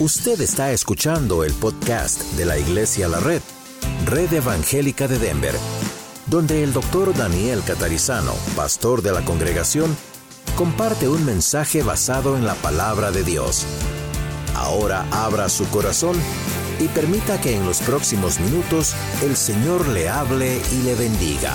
[0.00, 3.40] Usted está escuchando el podcast de la Iglesia La Red,
[4.06, 5.54] Red Evangélica de Denver,
[6.26, 9.96] donde el doctor Daniel Catarizano, pastor de la congregación,
[10.56, 13.66] comparte un mensaje basado en la palabra de Dios.
[14.56, 16.16] Ahora abra su corazón
[16.80, 21.52] y permita que en los próximos minutos el Señor le hable y le bendiga.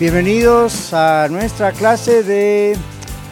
[0.00, 2.76] Bienvenidos a nuestra clase de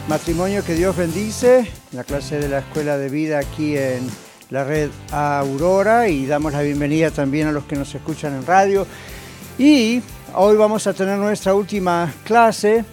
[0.07, 4.07] matrimonio que Dios bendice, la clase de la Escuela de Vida aquí en
[4.49, 8.87] la red Aurora y damos la bienvenida también a los que nos escuchan en radio.
[9.59, 10.01] Y
[10.33, 12.83] hoy vamos a tener nuestra última clase.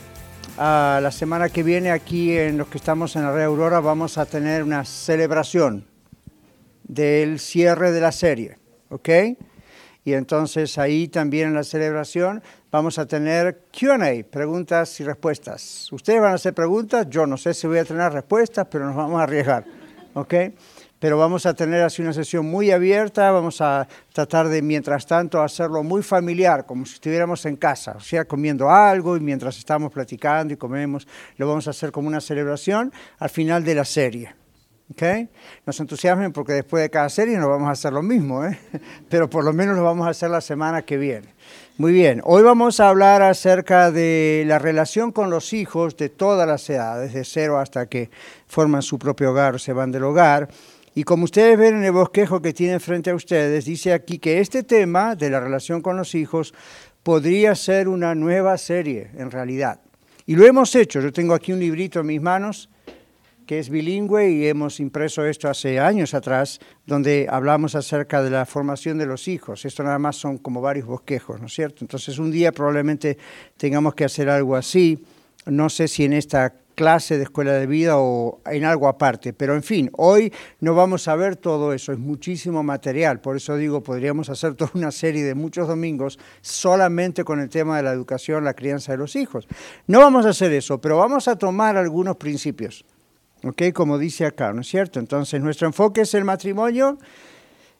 [0.59, 4.27] la semana que viene aquí en los que estamos en la red Aurora vamos a
[4.27, 5.87] tener una celebración
[6.85, 8.59] del cierre de la serie,
[8.91, 9.09] ¿ok?
[10.05, 15.93] Y entonces ahí también en la celebración vamos a tener QA, preguntas y respuestas.
[15.93, 18.97] Ustedes van a hacer preguntas, yo no sé si voy a tener respuestas, pero nos
[18.97, 19.65] vamos a arriesgar,
[20.15, 20.35] ¿ok?
[20.99, 25.43] Pero vamos a tener así una sesión muy abierta, vamos a tratar de, mientras tanto,
[25.43, 29.93] hacerlo muy familiar, como si estuviéramos en casa, o sea, comiendo algo y mientras estamos
[29.93, 34.40] platicando y comemos, lo vamos a hacer como una celebración al final de la serie.
[34.93, 35.29] ¿Okay?
[35.65, 38.59] Nos entusiasmen porque después de cada serie no vamos a hacer lo mismo, ¿eh?
[39.09, 41.29] pero por lo menos lo vamos a hacer la semana que viene.
[41.79, 46.47] Muy bien, hoy vamos a hablar acerca de la relación con los hijos de todas
[46.47, 48.11] las edades, de cero hasta que
[48.49, 50.49] forman su propio hogar o se van del hogar.
[50.95, 54.41] Y como ustedes ven en el bosquejo que tienen frente a ustedes, dice aquí que
[54.41, 56.53] este tema de la relación con los hijos
[57.05, 59.81] podría ser una nueva serie en realidad.
[60.27, 62.69] Y lo hemos hecho, yo tengo aquí un librito en mis manos
[63.51, 68.47] que es bilingüe y hemos impreso esto hace años atrás, donde hablamos acerca de la
[68.47, 69.65] formación de los hijos.
[69.65, 71.79] Esto nada más son como varios bosquejos, ¿no es cierto?
[71.81, 73.19] Entonces un día probablemente
[73.57, 75.03] tengamos que hacer algo así,
[75.47, 79.57] no sé si en esta clase de escuela de vida o en algo aparte, pero
[79.57, 83.83] en fin, hoy no vamos a ver todo eso, es muchísimo material, por eso digo,
[83.83, 88.45] podríamos hacer toda una serie de muchos domingos solamente con el tema de la educación,
[88.45, 89.49] la crianza de los hijos.
[89.89, 92.85] No vamos a hacer eso, pero vamos a tomar algunos principios
[93.45, 93.73] ¿ok?
[93.73, 95.01] Como dice acá, ¿no es cierto?
[95.01, 96.99] Entonces, nuestro enfoque es el matrimonio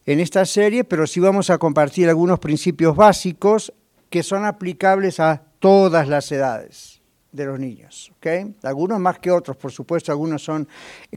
[0.07, 3.73] en esta serie, pero sí vamos a compartir algunos principios básicos
[4.09, 7.01] que son aplicables a todas las edades
[7.33, 8.27] de los niños, ¿ok?
[8.65, 10.67] Algunos más que otros, por supuesto, algunos son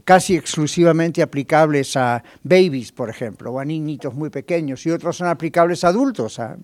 [0.04, 5.26] casi exclusivamente aplicables a babies, por ejemplo, o a niñitos muy pequeños, y otros son
[5.26, 6.56] aplicables a adultos, a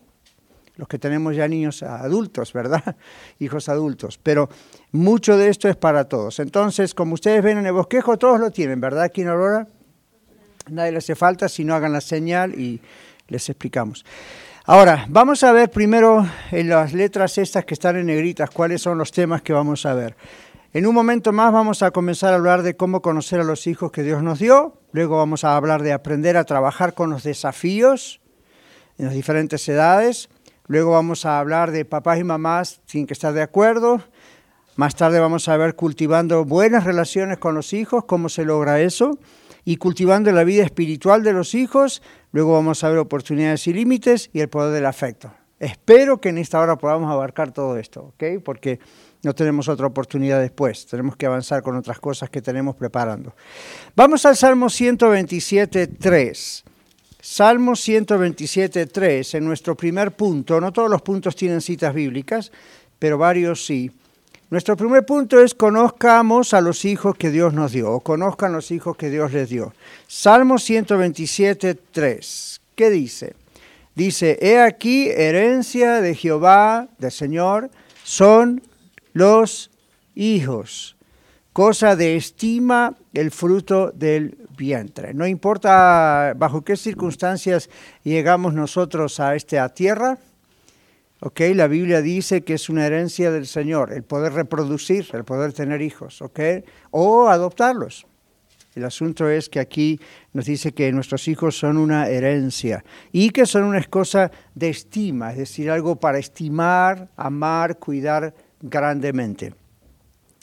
[0.81, 2.97] los que tenemos ya niños adultos, ¿verdad?
[3.39, 4.19] Hijos adultos.
[4.23, 4.49] Pero
[4.93, 6.41] mucho de esto es para todos.
[6.41, 9.03] Entonces, como ustedes ven en el bosquejo, todos lo tienen, ¿verdad?
[9.03, 9.69] Aquí en Aurora.
[10.71, 12.81] Nadie le hace falta, si no hagan la señal y
[13.29, 14.07] les explicamos.
[14.65, 18.97] Ahora, vamos a ver primero en las letras estas que están en negritas cuáles son
[18.97, 20.17] los temas que vamos a ver.
[20.73, 23.93] En un momento más vamos a comenzar a hablar de cómo conocer a los hijos
[23.93, 24.79] que Dios nos dio.
[24.93, 28.21] Luego vamos a hablar de aprender a trabajar con los desafíos
[29.01, 30.29] en las diferentes edades.
[30.71, 34.05] Luego vamos a hablar de papás y mamás sin que estar de acuerdo.
[34.77, 39.19] Más tarde vamos a ver cultivando buenas relaciones con los hijos, cómo se logra eso.
[39.65, 42.03] Y cultivando la vida espiritual de los hijos.
[42.31, 45.33] Luego vamos a ver oportunidades y límites y el poder del afecto.
[45.59, 48.41] Espero que en esta hora podamos abarcar todo esto, ¿ok?
[48.45, 48.79] Porque
[49.25, 50.87] no tenemos otra oportunidad después.
[50.87, 53.35] Tenemos que avanzar con otras cosas que tenemos preparando.
[53.97, 56.65] Vamos al Salmo 127, 3.
[57.21, 62.51] Salmo 127, 3, en nuestro primer punto, no todos los puntos tienen citas bíblicas,
[62.99, 63.91] pero varios sí.
[64.49, 68.71] Nuestro primer punto es conozcamos a los hijos que Dios nos dio, o conozcan los
[68.71, 69.73] hijos que Dios les dio.
[70.09, 72.61] Salmo 127, 3.
[72.75, 73.35] ¿Qué dice?
[73.95, 77.71] Dice, he aquí herencia de Jehová, del Señor,
[78.03, 78.63] son
[79.13, 79.71] los
[80.15, 80.97] hijos,
[81.61, 85.13] cosa de estima el fruto del vientre.
[85.13, 87.69] No importa bajo qué circunstancias
[88.03, 90.17] llegamos nosotros a esta tierra,
[91.21, 91.41] ¿ok?
[91.55, 95.83] La Biblia dice que es una herencia del Señor, el poder reproducir, el poder tener
[95.83, 96.25] hijos.
[96.93, 98.07] O adoptarlos.
[98.75, 100.01] El asunto es que aquí
[100.33, 102.83] nos dice que nuestros hijos son una herencia
[103.13, 108.33] y que son una cosa de estima, es decir, algo para estimar, amar, cuidar
[108.63, 109.60] grandemente.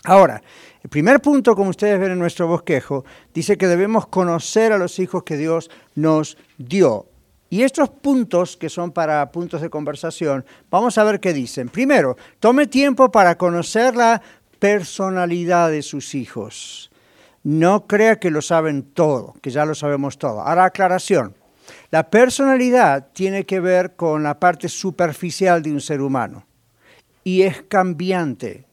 [0.04, 0.42] Ahora,
[0.84, 3.04] el primer punto, como ustedes ven en nuestro bosquejo,
[3.34, 7.08] dice que debemos conocer a los hijos que Dios nos dio.
[7.50, 11.70] Y estos puntos, que son para puntos de conversación, vamos a ver qué dicen.
[11.70, 14.22] Primero, tome tiempo para conocer la
[14.60, 16.92] personalidad de sus hijos.
[17.44, 20.42] No crea que lo saben todo, que ya lo sabemos todo.
[20.42, 21.36] Ahora, aclaración.
[21.90, 26.46] La personalidad tiene que ver con la parte superficial de un ser humano
[27.24, 28.67] y es cambiante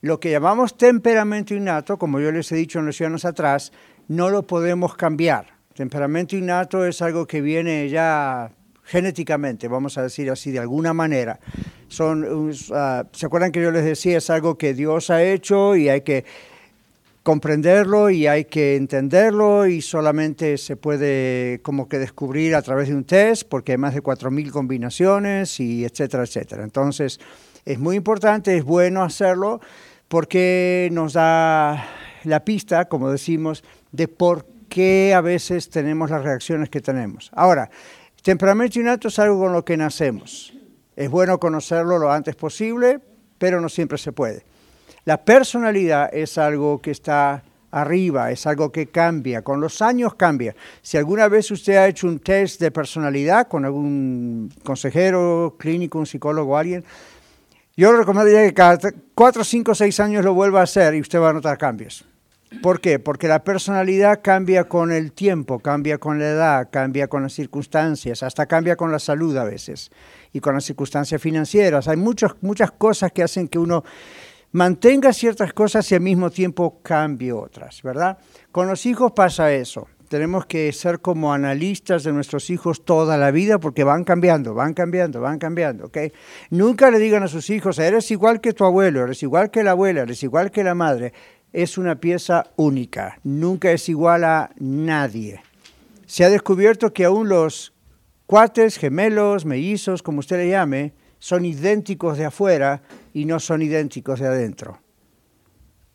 [0.00, 3.72] lo que llamamos temperamento innato, como yo les he dicho en años atrás,
[4.08, 5.56] no lo podemos cambiar.
[5.74, 8.50] Temperamento innato es algo que viene ya
[8.84, 11.40] genéticamente, vamos a decir así, de alguna manera.
[11.88, 14.18] Son, ah, ¿Se acuerdan que yo les decía?
[14.18, 16.24] Es algo que Dios ha hecho y hay que
[17.26, 22.94] comprenderlo y hay que entenderlo y solamente se puede como que descubrir a través de
[22.94, 26.62] un test porque hay más de 4.000 combinaciones y etcétera, etcétera.
[26.62, 27.18] Entonces
[27.66, 29.60] es muy importante, es bueno hacerlo
[30.08, 31.84] porque nos da
[32.22, 37.30] la pista, como decimos, de por qué a veces tenemos las reacciones que tenemos.
[37.34, 37.68] Ahora,
[38.22, 40.54] temperamento innato es algo con lo que nacemos.
[40.94, 43.00] Es bueno conocerlo lo antes posible,
[43.36, 44.44] pero no siempre se puede.
[45.04, 47.42] La personalidad es algo que está
[47.72, 50.54] arriba, es algo que cambia, con los años cambia.
[50.82, 56.06] Si alguna vez usted ha hecho un test de personalidad con algún consejero clínico, un
[56.06, 56.84] psicólogo, alguien,
[57.76, 58.78] yo le recomendaría que cada
[59.14, 62.04] 4, 5, 6 años lo vuelva a hacer y usted va a notar cambios.
[62.62, 62.98] ¿Por qué?
[62.98, 68.22] Porque la personalidad cambia con el tiempo, cambia con la edad, cambia con las circunstancias,
[68.22, 69.90] hasta cambia con la salud a veces
[70.32, 71.88] y con las circunstancias financieras.
[71.88, 73.84] Hay muchas, muchas cosas que hacen que uno
[74.52, 78.16] mantenga ciertas cosas y al mismo tiempo cambie otras, ¿verdad?
[78.52, 79.88] Con los hijos pasa eso.
[80.08, 84.72] Tenemos que ser como analistas de nuestros hijos toda la vida porque van cambiando, van
[84.72, 85.98] cambiando, van cambiando, ¿ok?
[86.50, 89.72] Nunca le digan a sus hijos, eres igual que tu abuelo, eres igual que la
[89.72, 91.12] abuela, eres igual que la madre.
[91.52, 95.40] Es una pieza única, nunca es igual a nadie.
[96.06, 97.72] Se ha descubierto que aún los
[98.26, 102.82] cuates, gemelos, mellizos, como usted le llame, son idénticos de afuera
[103.12, 104.80] y no son idénticos de adentro.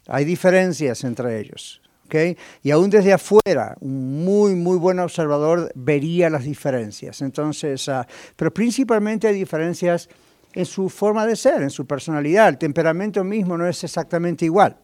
[0.07, 1.80] Hay diferencias entre ellos.
[2.11, 2.37] ¿Okay?
[2.61, 7.21] Y aún desde afuera, un muy, muy buen observador vería las diferencias.
[7.21, 8.03] Entonces, uh,
[8.35, 10.09] pero principalmente hay diferencias
[10.53, 12.49] en su forma de ser, en su personalidad.
[12.49, 14.75] El temperamento mismo no es exactamente igual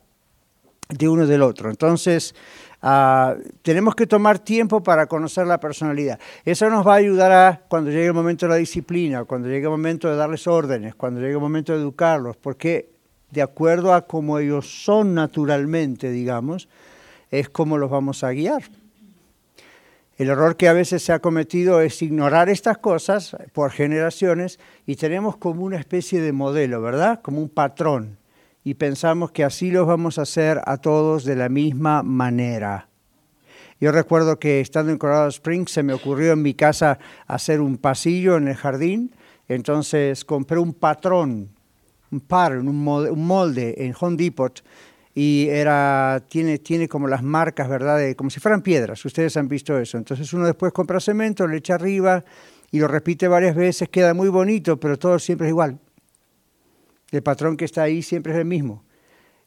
[0.88, 1.70] de uno del otro.
[1.70, 2.34] Entonces,
[2.82, 6.18] uh, tenemos que tomar tiempo para conocer la personalidad.
[6.46, 9.64] Eso nos va a ayudar a cuando llegue el momento de la disciplina, cuando llegue
[9.64, 12.96] el momento de darles órdenes, cuando llegue el momento de educarlos, porque
[13.32, 16.70] de acuerdo a cómo ellos son naturalmente, digamos,
[17.32, 18.64] es como los vamos a guiar.
[20.18, 24.96] El error que a veces se ha cometido es ignorar estas cosas por generaciones y
[24.96, 27.22] tenemos como una especie de modelo, ¿verdad?
[27.22, 28.18] Como un patrón
[28.68, 32.90] y pensamos que así los vamos a hacer a todos de la misma manera.
[33.80, 37.78] Yo recuerdo que estando en Colorado Springs se me ocurrió en mi casa hacer un
[37.78, 39.16] pasillo en el jardín,
[39.48, 41.48] entonces compré un patrón,
[42.12, 44.62] un pattern, un molde, en Home Depot
[45.20, 48.00] y era, tiene, tiene como las marcas, ¿verdad?
[48.16, 49.98] como si fueran piedras, ustedes han visto eso.
[49.98, 52.24] Entonces uno después compra cemento, le echa arriba
[52.70, 55.80] y lo repite varias veces, queda muy bonito, pero todo siempre es igual.
[57.10, 58.84] El patrón que está ahí siempre es el mismo.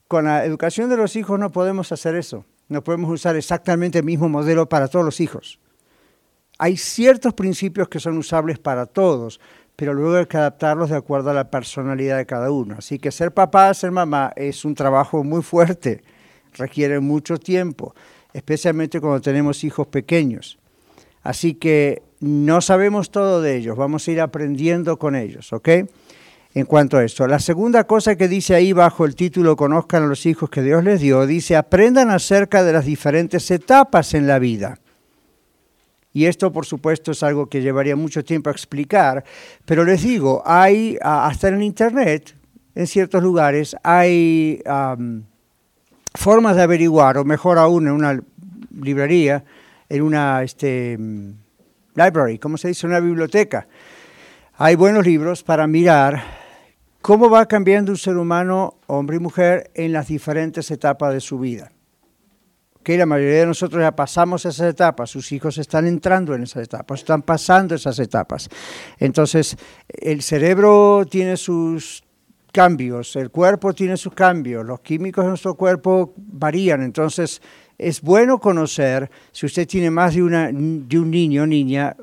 [0.08, 2.44] Con la educación de los hijos no podemos hacer eso.
[2.67, 5.61] No podemos usar exactamente el mismo modelo para todos los hijos.
[6.58, 9.38] Hay ciertos principios que son usables para todos,
[9.81, 12.75] pero luego hay que adaptarlos de acuerdo a la personalidad de cada uno.
[12.77, 16.03] Así que ser papá, ser mamá es un trabajo muy fuerte,
[16.53, 17.94] requiere mucho tiempo,
[18.35, 20.59] especialmente cuando tenemos hijos pequeños.
[21.23, 25.71] Así que no sabemos todo de ellos, vamos a ir aprendiendo con ellos, ¿ok?
[26.53, 27.27] en cuanto a esto.
[27.27, 30.85] La segunda cosa que dice ahí bajo el título Conozcan a los hijos que Dios
[30.85, 34.79] les dio, dice aprendan acerca de las diferentes etapas en la vida.
[36.12, 39.24] Y esto, por supuesto, es algo que llevaría mucho tiempo a explicar,
[39.64, 42.34] pero les digo, hay, hasta en Internet,
[42.74, 44.60] en ciertos lugares, hay
[46.14, 48.20] formas de averiguar, o mejor aún, en una
[48.81, 49.44] librería,
[49.88, 50.98] en una este,
[51.94, 52.86] library, ¿cómo se dice?
[52.86, 53.69] Una biblioteca.
[54.56, 56.40] Hay buenos libros para mirar
[57.02, 61.38] ¿Cómo va cambiando un ser humano, hombre y mujer, en las diferentes etapas de su
[61.38, 61.72] vida?
[62.82, 66.65] Que la mayoría de nosotros ya pasamos esas etapas, sus hijos están entrando en esas
[66.65, 68.49] etapas, están pasando esas etapas.
[68.99, 69.56] Entonces,
[69.89, 72.03] el cerebro tiene sus
[72.53, 76.82] cambios, el cuerpo tiene sus cambios, los químicos de nuestro cuerpo varían.
[76.82, 77.43] Entonces,
[77.77, 81.96] es bueno conocer, si usted tiene más de, una, de un niño o niña,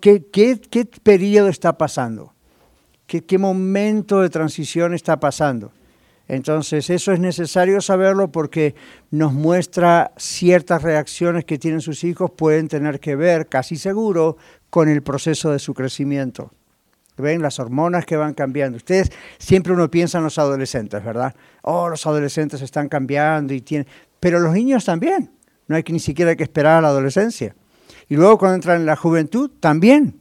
[0.00, 2.34] ¿qué, periodo está pasando
[3.08, 5.72] qué, momento de transición está pasando.
[6.28, 8.74] Entonces, eso es necesario saberlo porque
[9.10, 14.36] nos muestra ciertas reacciones que tienen sus hijos, pueden tener que ver, casi seguro,
[14.70, 16.52] con el proceso de su crecimiento.
[17.16, 17.42] ¿Ven?
[17.42, 18.76] Las hormonas que van cambiando.
[18.76, 21.34] Ustedes siempre uno piensa en los adolescentes, ¿verdad?
[21.62, 23.88] Oh, los adolescentes están cambiando y tienen...
[24.20, 25.32] Pero los niños también.
[25.66, 27.56] No hay que ni siquiera que esperar a la adolescencia.
[28.08, 30.20] Y luego cuando entran en la juventud, también.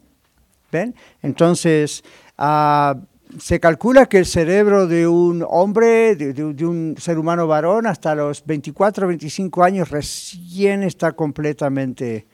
[0.71, 0.95] ¿Ven?
[1.21, 2.03] Entonces,
[2.37, 2.95] Ah,
[3.39, 8.45] se calcula que el cerebro de un hombre, de, un ser humano varón, hasta los
[8.45, 12.27] 24 o 25 años recién está completamente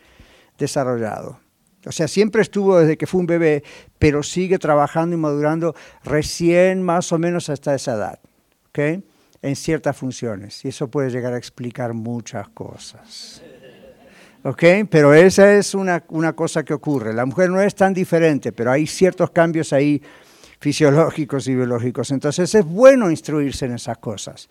[0.58, 1.40] desarrollado.
[1.86, 3.64] O sea, siempre estuvo desde que fue un bebé,
[4.00, 8.20] pero sigue trabajando y madurando recién más o menos hasta esa edad,
[8.70, 9.04] ¿ok?
[9.42, 10.64] En ciertas funciones.
[10.64, 13.44] Y eso puede llegar a explicar muchas cosas.
[14.46, 14.64] ¿Ok?
[14.90, 17.14] Pero esa es una, una cosa que ocurre.
[17.14, 20.02] La mujer no es tan diferente, pero hay ciertos cambios ahí
[20.63, 22.10] fisiológicos y biológicos.
[22.12, 24.48] Entonces es bueno instruirse en esas cosas,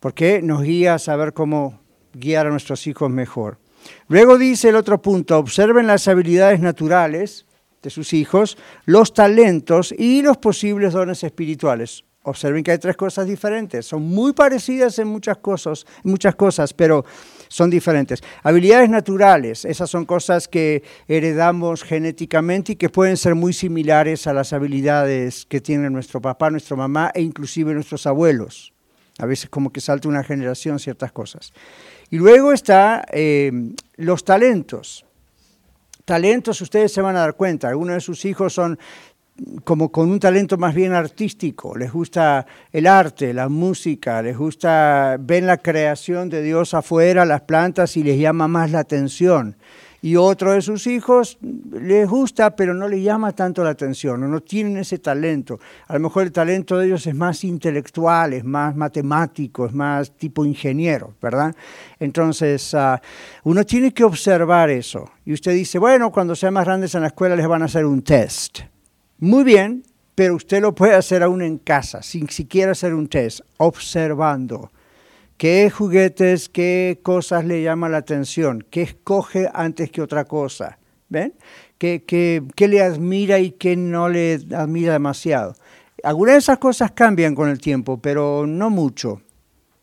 [0.00, 1.78] porque nos guía a saber cómo
[2.12, 3.58] guiar a nuestros hijos mejor.
[4.08, 7.46] Luego dice el otro punto, observen las habilidades naturales
[7.82, 12.02] de sus hijos, los talentos y los posibles dones espirituales.
[12.24, 17.04] Observen que hay tres cosas diferentes, son muy parecidas en muchas cosas, muchas cosas, pero
[17.52, 18.22] son diferentes.
[18.42, 24.32] Habilidades naturales, esas son cosas que heredamos genéticamente y que pueden ser muy similares a
[24.32, 28.72] las habilidades que tienen nuestro papá, nuestra mamá e inclusive nuestros abuelos.
[29.18, 31.52] A veces como que salta una generación ciertas cosas.
[32.08, 33.52] Y luego está eh,
[33.96, 35.04] los talentos.
[36.06, 38.78] Talentos, ustedes se van a dar cuenta, algunos de sus hijos son
[39.64, 45.16] como con un talento más bien artístico, les gusta el arte, la música, les gusta,
[45.20, 49.56] ven la creación de Dios afuera, las plantas y les llama más la atención.
[50.04, 51.38] Y otro de sus hijos
[51.70, 55.60] les gusta, pero no les llama tanto la atención, no, tienen ese talento.
[55.86, 60.10] A lo mejor el talento de ellos es más intelectual, es más matemático, es más
[60.16, 61.54] tipo ingeniero, ¿verdad?
[62.00, 63.00] Entonces, ah,
[63.44, 65.08] uno tiene que observar eso.
[65.24, 67.86] Y usted dice, bueno, cuando sean más grandes en la escuela les van a hacer
[67.86, 68.71] un test.
[69.22, 69.84] Muy bien,
[70.16, 74.72] pero usted lo puede hacer aún en casa, sin siquiera hacer un test, observando
[75.36, 80.80] qué juguetes, qué cosas le llama la atención, qué escoge antes que otra cosa.
[81.08, 81.34] ¿Ven?
[81.78, 85.54] ¿Qué, le admira y qué no le admira demasiado?
[86.02, 89.22] Algunas de esas cosas cambian con el tiempo, pero no mucho,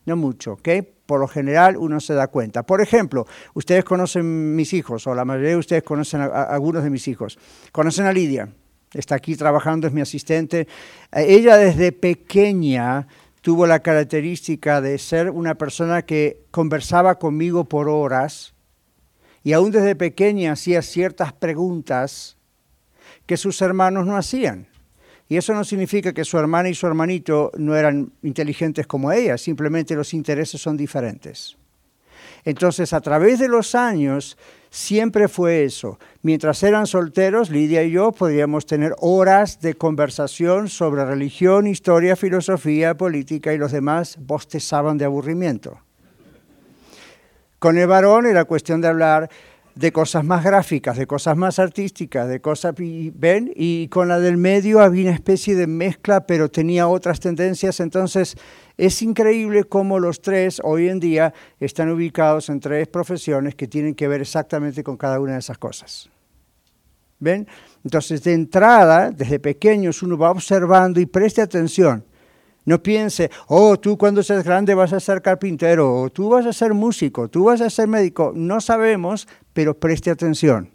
[0.05, 0.67] no mucho, ¿ok?
[1.05, 2.63] Por lo general uno se da cuenta.
[2.63, 6.89] Por ejemplo, ustedes conocen mis hijos, o la mayoría de ustedes conocen a algunos de
[6.89, 7.39] mis hijos.
[7.71, 8.49] Conocen a Lidia,
[8.93, 10.67] está aquí trabajando, es mi asistente.
[11.11, 13.07] Eh, ella desde pequeña
[13.41, 18.53] tuvo la característica de ser una persona que conversaba conmigo por horas
[19.43, 22.37] y aún desde pequeña hacía ciertas preguntas
[23.25, 24.67] que sus hermanos no hacían.
[25.27, 29.37] Y eso no significa que su hermana y su hermanito no eran inteligentes como ella,
[29.37, 31.55] simplemente los intereses son diferentes.
[32.43, 34.37] Entonces, a través de los años,
[34.69, 35.97] Siempre fue eso.
[36.21, 42.95] Mientras eran solteros, Lidia y yo podríamos tener horas de conversación sobre religión, historia, filosofía,
[42.95, 45.79] política y los demás bostezaban de aburrimiento.
[47.57, 49.29] Con el varón era cuestión de hablar
[49.75, 53.51] de cosas más gráficas, de cosas más artísticas, de cosas, ¿ven?
[53.55, 58.35] Y con la del medio había una especie de mezcla, pero tenía otras tendencias, entonces
[58.79, 63.93] es increíble cómo los tres hoy en día están ubicados en tres profesiones que tienen
[63.93, 66.09] que ver exactamente con cada una de esas cosas.
[67.19, 67.45] ¿Ven?
[67.83, 72.05] Entonces, de entrada, desde pequeños, uno va observando y preste atención.
[72.63, 76.53] No piense, oh, tú cuando seas grande vas a ser carpintero, o tú vas a
[76.53, 78.31] ser músico, tú vas a ser médico.
[78.33, 80.69] No sabemos, pero preste atención.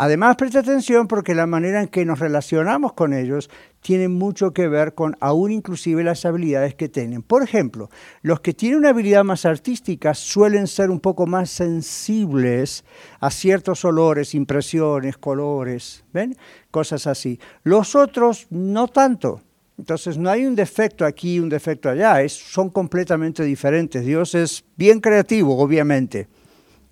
[0.00, 3.50] Además, preste atención porque la manera en que nos relacionamos con ellos
[3.80, 7.20] tiene mucho que ver con aún inclusive las habilidades que tienen.
[7.20, 7.90] Por ejemplo,
[8.22, 12.84] los que tienen una habilidad más artística suelen ser un poco más sensibles
[13.18, 16.36] a ciertos olores, impresiones, colores, ¿ven?
[16.70, 17.40] Cosas así.
[17.64, 19.40] Los otros no tanto.
[19.78, 24.06] Entonces no hay un defecto aquí un defecto allá, son completamente diferentes.
[24.06, 26.28] Dios es bien creativo, obviamente.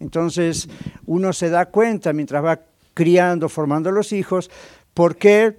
[0.01, 0.69] Entonces
[1.07, 2.61] uno se da cuenta mientras va
[2.97, 4.51] criando, formando los hijos,
[4.95, 5.59] ¿por qué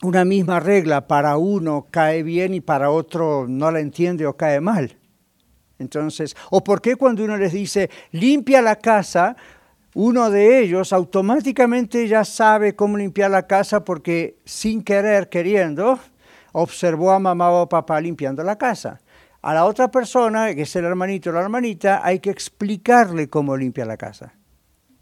[0.00, 4.60] una misma regla para uno cae bien y para otro no la entiende o cae
[4.60, 4.96] mal?
[5.80, 9.34] Entonces, ¿o por qué cuando uno les dice limpia la casa,
[9.94, 15.98] uno de ellos automáticamente ya sabe cómo limpiar la casa porque sin querer, queriendo,
[16.52, 19.00] observó a mamá o papá limpiando la casa.
[19.42, 23.56] A la otra persona, que es el hermanito o la hermanita, hay que explicarle cómo
[23.56, 24.34] limpia la casa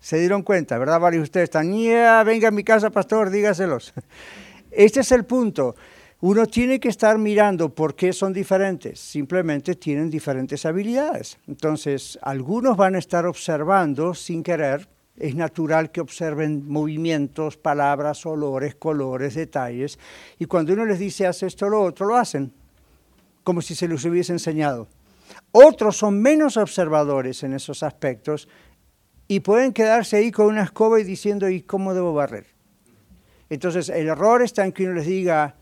[0.00, 0.99] se dieron cuenta, ¿verdad?
[0.99, 3.92] Varios de ustedes están, ya, venga a mi casa, pastor, dígaselos.
[4.71, 5.75] Este es el punto.
[6.21, 9.00] Uno tiene que estar mirando por qué son diferentes.
[9.00, 11.38] Simplemente tienen diferentes habilidades.
[11.49, 14.87] Entonces, algunos van a estar observando sin querer.
[15.16, 19.99] Es natural que observen movimientos, palabras, olores, colores, detalles.
[20.38, 22.52] Y cuando uno les dice, haz esto o lo otro, lo hacen.
[23.42, 24.87] Como si se les hubiese enseñado.
[25.52, 28.47] Otros son menos observadores en esos aspectos
[29.31, 32.47] y pueden quedarse ahí con una escoba y diciendo, ¿y cómo debo barrer?
[33.49, 35.55] Entonces, el error está en que uno les diga,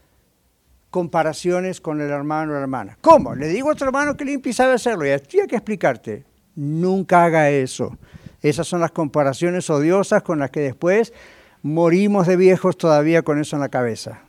[0.89, 2.97] comparaciones con el hermano o la hermana.
[3.03, 3.35] ¿Cómo?
[3.35, 6.25] Le digo a otro hermano que limpia y sabe hacerlo y tiene que explicarte.
[6.57, 7.95] Nunca haga eso.
[8.41, 11.13] Esas son las comparaciones odiosas con las que después
[11.61, 14.23] morimos de viejos todavía con eso en la cabeza.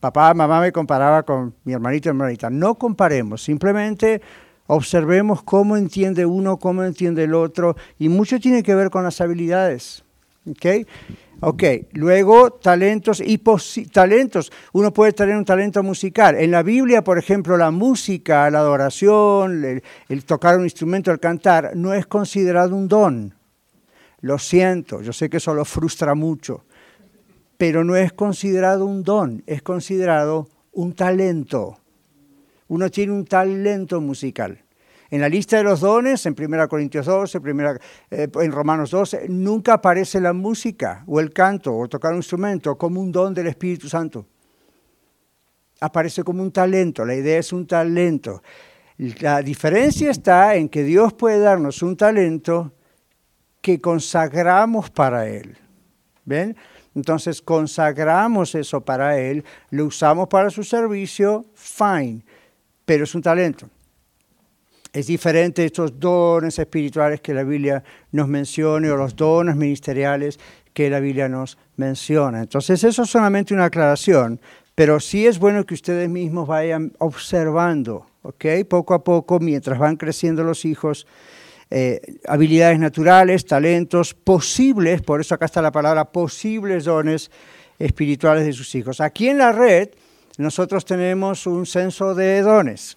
[0.00, 2.48] Papá, mamá me comparaba con mi hermanito y hermanita.
[2.48, 4.22] No comparemos, simplemente
[4.70, 9.20] observemos cómo entiende uno, cómo entiende el otro, y mucho tiene que ver con las
[9.20, 10.04] habilidades.
[10.48, 10.86] ¿Ok?
[11.42, 11.62] Ok,
[11.92, 13.38] luego talentos y
[13.86, 14.52] talentos.
[14.72, 16.36] Uno puede tener un talento musical.
[16.36, 21.18] En la Biblia, por ejemplo, la música, la adoración, el, el tocar un instrumento, el
[21.18, 23.34] cantar, no es considerado un don.
[24.20, 26.64] Lo siento, yo sé que eso lo frustra mucho,
[27.56, 31.78] pero no es considerado un don, es considerado un talento.
[32.70, 34.62] Uno tiene un talento musical.
[35.10, 37.40] En la lista de los dones, en 1 Corintios 12,
[38.10, 42.78] eh, en Romanos 12, nunca aparece la música o el canto o tocar un instrumento
[42.78, 44.24] como un don del Espíritu Santo.
[45.80, 48.40] Aparece como un talento, la idea es un talento.
[49.18, 52.72] La diferencia está en que Dios puede darnos un talento
[53.60, 55.56] que consagramos para Él.
[56.24, 56.56] ¿Ven?
[56.94, 62.22] Entonces consagramos eso para Él, lo usamos para su servicio, fine,
[62.90, 63.68] pero es un talento.
[64.92, 70.40] Es diferente estos dones espirituales que la Biblia nos menciona o los dones ministeriales
[70.74, 72.40] que la Biblia nos menciona.
[72.40, 74.40] Entonces eso es solamente una aclaración,
[74.74, 78.44] pero sí es bueno que ustedes mismos vayan observando, ¿ok?
[78.68, 81.06] Poco a poco, mientras van creciendo los hijos,
[81.70, 87.30] eh, habilidades naturales, talentos posibles, por eso acá está la palabra posibles dones
[87.78, 89.00] espirituales de sus hijos.
[89.00, 89.90] Aquí en la red
[90.38, 92.96] nosotros tenemos un censo de dones.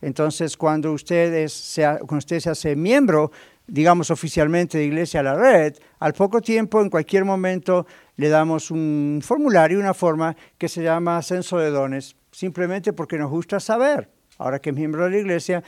[0.00, 3.30] Entonces, cuando, ustedes cuando usted se hace miembro,
[3.66, 7.86] digamos oficialmente de Iglesia a la Red, al poco tiempo, en cualquier momento,
[8.16, 13.30] le damos un formulario, una forma que se llama censo de dones, simplemente porque nos
[13.30, 15.62] gusta saber, ahora que es miembro de la Iglesia,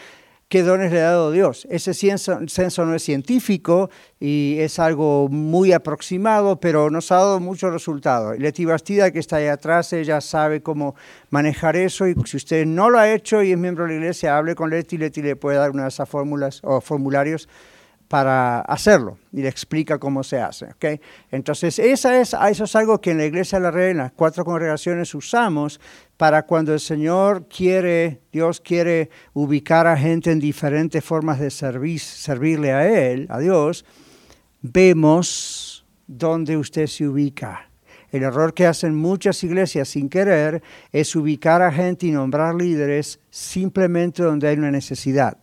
[0.48, 1.66] qué dones le ha dado Dios.
[1.70, 3.90] Ese censo, no es científico
[4.20, 8.38] y es algo muy aproximado, pero nos ha dado muchos resultados.
[8.38, 10.94] Leti Bastida, que está ahí atrás, ella sabe cómo
[11.30, 14.36] manejar eso y si usted no lo ha hecho y es miembro de la iglesia,
[14.36, 17.48] hable con Leti, Leti le puede dar una de esas fórmulas o formularios
[18.08, 20.66] para hacerlo y le explica cómo se hace.
[20.66, 21.00] ¿okay?
[21.30, 24.12] Entonces, esa es, eso es algo que en la Iglesia de la Red, en las
[24.12, 25.80] cuatro congregaciones, usamos
[26.16, 32.00] para cuando el Señor quiere, Dios quiere ubicar a gente en diferentes formas de servir,
[32.00, 33.84] servirle a Él, a Dios,
[34.62, 37.68] vemos dónde usted se ubica.
[38.10, 43.18] El error que hacen muchas iglesias sin querer es ubicar a gente y nombrar líderes
[43.28, 45.36] simplemente donde hay una necesidad.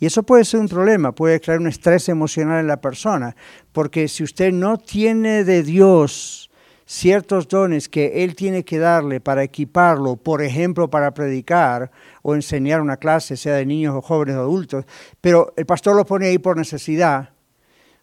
[0.00, 3.34] Y eso puede ser un problema, puede crear un estrés emocional en la persona,
[3.72, 6.47] porque si usted no tiene de Dios
[6.88, 11.90] ciertos dones que Él tiene que darle para equiparlo, por ejemplo, para predicar
[12.22, 14.86] o enseñar una clase, sea de niños o jóvenes o adultos,
[15.20, 17.28] pero el pastor lo pone ahí por necesidad,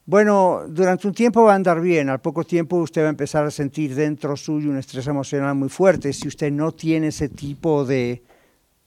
[0.06, 3.44] bueno, durante un tiempo va a andar bien, al poco tiempo usted va a empezar
[3.44, 7.86] a sentir dentro suyo un estrés emocional muy fuerte si usted no tiene ese tipo
[7.86, 8.22] de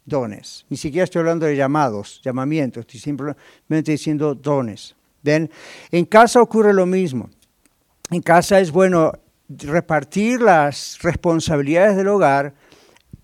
[0.04, 0.64] dones.
[0.68, 4.94] Ni siquiera estoy hablando de llamados, llamamientos, estoy simplemente diciendo dones.
[5.24, 5.50] ¿Ven?
[5.90, 7.28] En casa ocurre lo mismo.
[8.12, 9.12] En casa es bueno
[9.48, 12.54] repartir las responsabilidades del hogar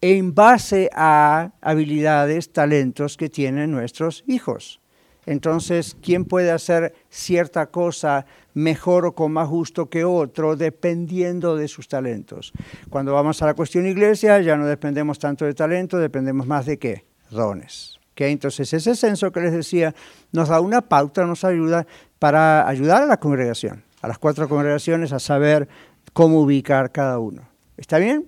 [0.00, 4.80] en base a habilidades, talentos que tienen nuestros hijos.
[5.26, 11.68] Entonces, ¿quién puede hacer cierta cosa mejor o con más gusto que otro dependiendo de
[11.68, 12.52] sus talentos?
[12.90, 16.78] Cuando vamos a la cuestión iglesia, ya no dependemos tanto de talento, dependemos más de
[16.78, 17.04] qué?
[17.30, 17.98] Dones.
[18.16, 19.94] Entonces, ese censo que les decía
[20.32, 21.86] nos da una pauta, nos ayuda
[22.18, 25.68] para ayudar a la congregación, a las cuatro congregaciones, a saber
[26.14, 27.46] cómo ubicar cada uno.
[27.76, 28.26] ¿Está bien?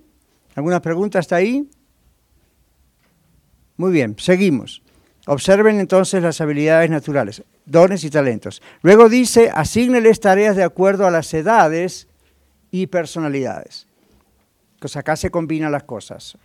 [0.53, 1.67] ¿Alguna pregunta hasta ahí?
[3.77, 4.83] Muy bien, seguimos.
[5.25, 8.61] Observen entonces las habilidades naturales, dones y talentos.
[8.81, 12.07] Luego dice, asígneles tareas de acuerdo a las edades
[12.71, 13.87] y personalidades.
[14.79, 16.37] Pues acá se combinan las cosas.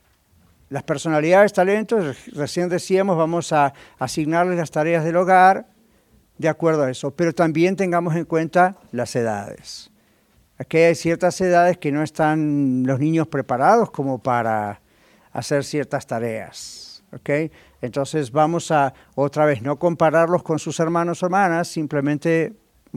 [0.69, 5.67] Las personalidades, talentos, recién decíamos, vamos a asignarles las tareas del hogar
[6.39, 9.92] de acuerdo a eso, pero también tengamos en cuenta las edades.
[10.63, 14.81] Aquí hay ciertas edades que no están los niños preparados como para
[15.33, 17.03] hacer ciertas tareas.
[17.13, 17.51] ¿okay?
[17.81, 22.53] Entonces vamos a otra vez no compararlos con sus hermanos o hermanas, simplemente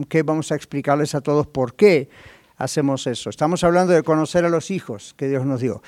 [0.08, 2.08] que vamos a explicarles a todos por qué
[2.56, 3.30] hacemos eso.
[3.30, 5.82] Estamos hablando de conocer a los hijos que Dios nos dio.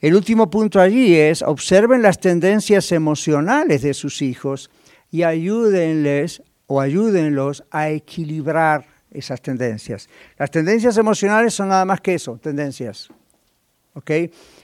[0.00, 4.68] El último punto allí es observen las tendencias emocionales de sus hijos
[5.12, 10.08] y ayúdenles o ayúdenlos a equilibrar esas tendencias.
[10.38, 13.08] Las tendencias emocionales son nada más que eso, tendencias.
[13.94, 14.10] ¿ok?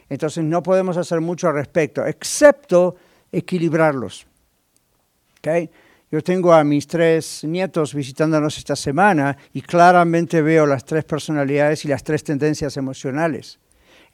[0.08, 2.96] Entonces no podemos hacer mucho al respecto, excepto
[3.32, 4.26] equilibrarlos.
[5.38, 5.70] ¿ok?
[6.10, 11.84] Yo tengo a mis tres nietos visitándonos esta semana y claramente veo las tres personalidades
[11.84, 13.58] y las tres tendencias emocionales.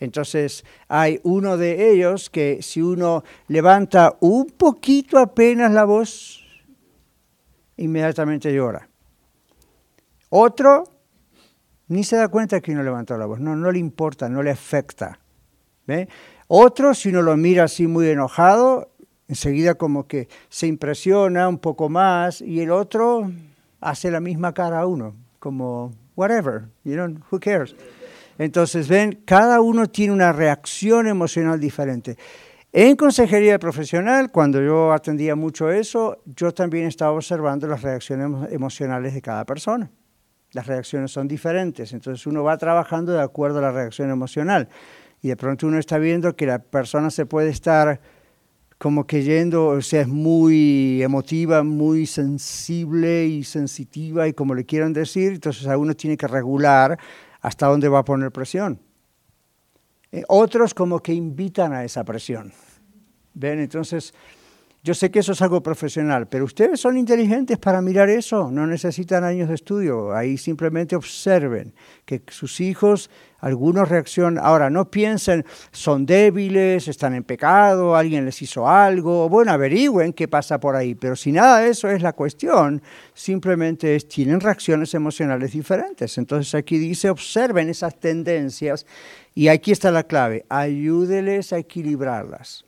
[0.01, 6.43] Entonces hay uno de ellos que si uno levanta un poquito apenas la voz,
[7.77, 8.89] inmediatamente llora.
[10.35, 10.85] Otro
[11.89, 14.51] ni se da cuenta que uno levantó la voz, no, no le importa, no le
[14.51, 15.19] afecta.
[16.49, 18.93] Otro, si uno lo mira así muy enojado,
[19.29, 23.31] enseguida como que se impresiona un poco más y el otro
[23.83, 27.77] hace la misma cara a uno, como whatever, you know, who cares.
[28.39, 32.17] Entonces, ven, cada uno tiene una reacción emocional diferente.
[32.73, 39.13] En consejería profesional, cuando yo atendía mucho eso, yo también estaba observando las reacciones emocionales
[39.13, 39.91] de cada persona.
[40.53, 44.69] Las reacciones son diferentes, entonces uno va trabajando de acuerdo a la reacción emocional.
[45.23, 48.01] Y de pronto uno está viendo que la persona se puede estar
[48.83, 54.67] como que yendo, o sea, es muy emotiva, muy sensible y sensitiva y como le
[54.67, 56.99] quieran decir, entonces a uno tiene que regular
[57.41, 58.81] hasta dónde va a poner presión.
[60.11, 62.53] Eh, otros como que invitan a esa presión.
[63.35, 63.61] ¿Ven?
[63.61, 64.13] Entonces,
[64.85, 68.67] yo sé que eso es algo profesional, pero ustedes son inteligentes para mirar eso, no
[68.67, 71.73] necesitan años de estudio, ahí simplemente observen
[72.05, 78.43] que sus hijos, algunos reaccionan, ahora no piensen, son débiles, están en pecado, alguien les
[78.43, 82.15] hizo algo, bueno, averigüen qué pasa por ahí, pero si nada de eso es la
[82.15, 82.83] cuestión,
[83.15, 86.19] simplemente es, tienen reacciones emocionales diferentes.
[86.19, 88.85] Entonces aquí dice, observen esas tendencias
[89.33, 92.65] y aquí está la clave, ayúdeles a equilibrarlas.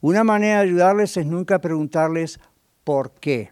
[0.00, 2.38] Una manera de ayudarles es nunca preguntarles
[2.84, 3.50] por qué.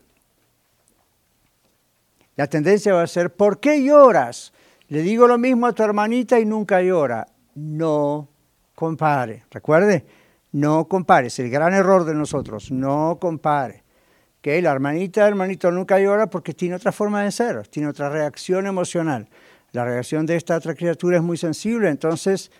[2.36, 4.52] La tendencia va a ser, ¿por qué lloras?
[4.88, 7.26] Le digo lo mismo a tu hermanita y nunca llora.
[7.54, 8.28] No
[8.74, 9.44] compare.
[9.50, 10.04] Recuerde,
[10.52, 11.28] no compare.
[11.28, 12.70] Es el gran error de nosotros.
[12.70, 13.82] No compare.
[14.40, 18.66] Que la hermanita, hermanito nunca llora porque tiene otra forma de ser, tiene otra reacción
[18.66, 19.28] emocional.
[19.72, 22.52] La reacción de esta otra criatura es muy sensible, entonces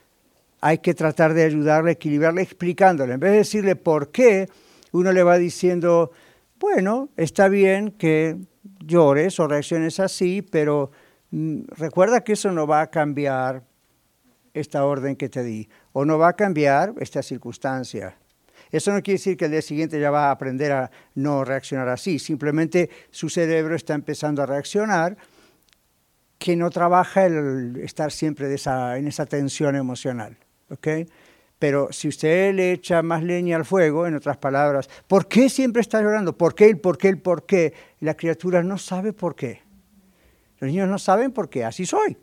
[0.60, 3.14] hay que tratar de ayudarle, equilibrarle, explicándole.
[3.14, 4.48] En vez de decirle por qué,
[4.92, 6.10] uno le va diciendo,
[6.58, 8.36] bueno, está bien que
[8.80, 10.90] llores o reacciones así, pero
[11.30, 13.64] mm, recuerda que eso no va a cambiar
[14.54, 18.16] esta orden que te di, o no va a cambiar esta circunstancia.
[18.70, 21.88] Eso no quiere decir que el día siguiente ya va a aprender a no reaccionar
[21.88, 25.16] así, simplemente su cerebro está empezando a reaccionar
[26.38, 30.38] que no trabaja el estar siempre en esa tensión emocional.
[30.70, 30.88] ¿Ok?
[31.58, 35.80] Pero si usted le echa más leña al fuego, en otras palabras, ¿por qué siempre
[35.80, 36.36] está llorando?
[36.36, 37.72] ¿Por qué, el por qué, el por qué?
[38.00, 39.62] la criatura no sabe por qué.
[40.58, 42.16] Los niños no saben por qué, así soy.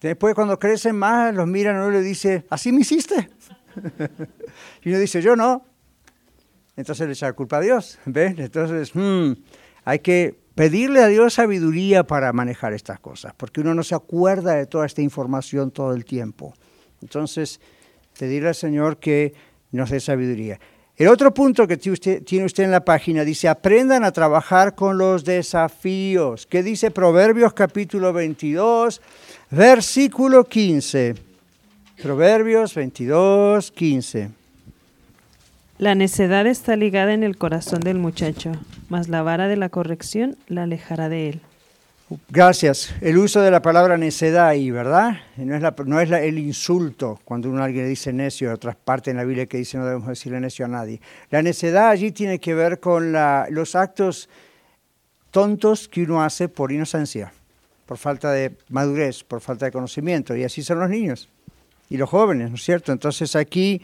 [0.00, 3.30] Después cuando crecen más, los miran y uno le dice, ¿así me hiciste?
[4.82, 5.64] y uno dice, yo no.
[6.76, 8.38] Entonces le echa la culpa a Dios, ¿ves?
[8.38, 9.32] Entonces, hmm,
[9.84, 14.54] hay que pedirle a Dios sabiduría para manejar estas cosas, porque uno no se acuerda
[14.54, 16.54] de toda esta información todo el tiempo.
[17.04, 17.60] Entonces,
[18.18, 19.34] pedirle al Señor que
[19.72, 20.58] nos dé sabiduría.
[20.96, 25.24] El otro punto que tiene usted en la página dice, aprendan a trabajar con los
[25.24, 26.46] desafíos.
[26.46, 29.02] ¿Qué dice Proverbios capítulo 22,
[29.50, 31.14] versículo 15?
[32.02, 34.30] Proverbios 22, 15.
[35.76, 38.52] La necedad está ligada en el corazón del muchacho,
[38.88, 41.40] mas la vara de la corrección la alejará de él.
[42.28, 42.94] Gracias.
[43.00, 45.18] El uso de la palabra necedad ahí, ¿verdad?
[45.36, 49.18] No es, no es el insulto cuando uno alguien le dice necio, otras partes en
[49.18, 51.00] la Biblia que dice no debemos decirle necio a nadie.
[51.30, 54.28] La necedad allí tiene que ver con los actos
[55.30, 57.32] tontos que uno hace por inocencia,
[57.86, 60.36] por falta de madurez, por falta de conocimiento.
[60.36, 61.28] Y así son los niños
[61.88, 62.92] y los jóvenes, ¿no es cierto?
[62.92, 63.82] Entonces aquí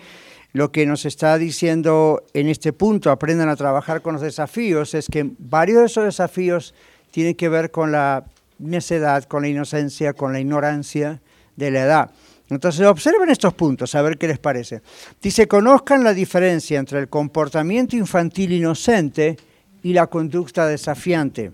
[0.52, 5.06] lo que nos está diciendo en este punto, aprendan a trabajar con los desafíos, es
[5.06, 6.74] que varios de esos desafíos
[7.10, 8.24] tiene que ver con la
[8.58, 11.20] necedad, con la inocencia, con la ignorancia
[11.56, 12.10] de la edad.
[12.48, 14.82] Entonces observen estos puntos, a ver qué les parece.
[15.22, 19.36] Dice, conozcan la diferencia entre el comportamiento infantil inocente
[19.82, 21.52] y la conducta desafiante.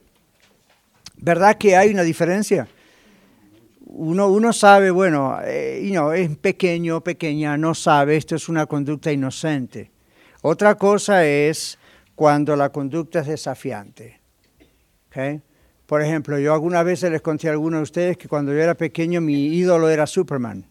[1.18, 2.66] ¿Verdad que hay una diferencia?
[3.84, 9.12] Uno, uno sabe, bueno, eh, no, es pequeño, pequeña, no sabe, esto es una conducta
[9.12, 9.90] inocente.
[10.42, 11.78] Otra cosa es
[12.14, 14.20] cuando la conducta es desafiante.
[15.86, 18.74] Por ejemplo, yo alguna vez les conté a algunos de ustedes que cuando yo era
[18.74, 20.66] pequeño mi ídolo era Superman.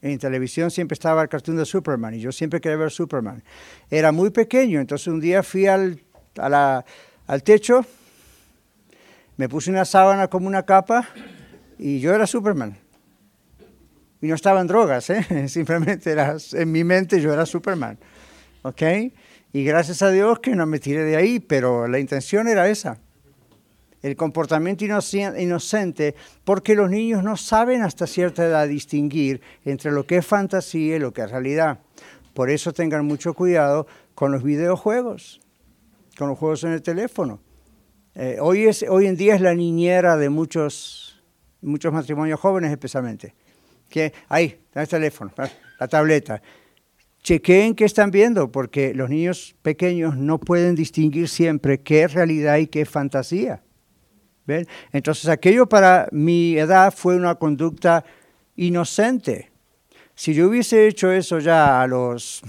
[0.00, 3.42] En televisión siempre estaba el cartoon de Superman y yo siempre quería ver Superman.
[3.90, 6.00] Era muy pequeño, entonces un día fui al,
[6.36, 7.84] al techo,
[9.36, 11.08] me puse una sábana como una capa
[11.78, 12.76] y yo era Superman.
[14.22, 15.48] Y no estaban drogas, ¿eh?
[15.48, 17.98] simplemente era, en mi mente yo era Superman.
[18.62, 18.82] ¿Ok?
[19.52, 22.98] Y gracias a Dios que no me tiré de ahí, pero la intención era esa.
[24.02, 30.16] El comportamiento inocente, porque los niños no saben hasta cierta edad distinguir entre lo que
[30.16, 31.78] es fantasía y lo que es realidad.
[32.34, 35.40] Por eso tengan mucho cuidado con los videojuegos,
[36.18, 37.40] con los juegos en el teléfono.
[38.14, 38.68] Eh, hoy,
[39.06, 41.22] en día es la niñera de muchos,
[41.60, 43.34] muchos matrimonios jóvenes especialmente
[43.92, 45.30] que ahí, el teléfono,
[45.78, 46.42] la tableta.
[47.22, 52.56] Chequeen qué están viendo, porque los niños pequeños no pueden distinguir siempre qué es realidad
[52.56, 53.62] y qué es fantasía.
[54.46, 54.66] ¿Ven?
[54.92, 58.04] Entonces, aquello para mi edad fue una conducta
[58.56, 59.50] inocente.
[60.14, 62.42] Si yo hubiese hecho eso ya a los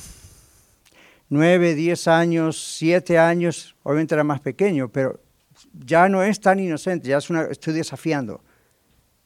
[1.30, 5.20] 9, 10 años, 7 años, obviamente era más pequeño, pero
[5.74, 8.42] ya no es tan inocente, ya es una, estoy desafiando.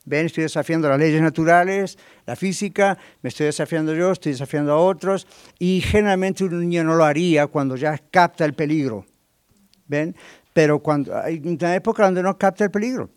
[0.05, 4.77] Ven, estoy desafiando las leyes naturales, la física, me estoy desafiando yo, estoy desafiando a
[4.77, 5.27] otros,
[5.59, 9.05] y generalmente un niño no lo haría cuando ya capta el peligro.
[9.87, 10.15] ¿Ven?
[10.57, 13.11] Pero cuando hay una época donde no capta el peligro.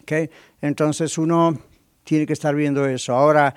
[0.00, 0.30] ¿Okay?
[0.62, 1.58] Entonces uno
[2.02, 3.14] tiene que estar viendo eso.
[3.14, 3.54] Ahora,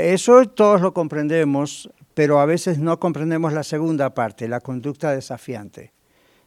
[0.00, 5.92] eso todos lo comprendemos, pero a veces no comprendemos la segunda parte, la conducta desafiante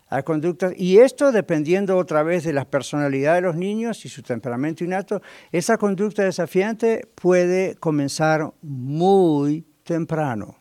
[0.09, 0.73] a conductas.
[0.75, 5.21] Y esto dependiendo otra vez de la personalidad de los niños y su temperamento innato,
[5.53, 10.57] esa conducta desafiante puede comenzar muy temprano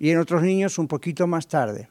[0.00, 1.88] y en otros niños un poquito más tarde.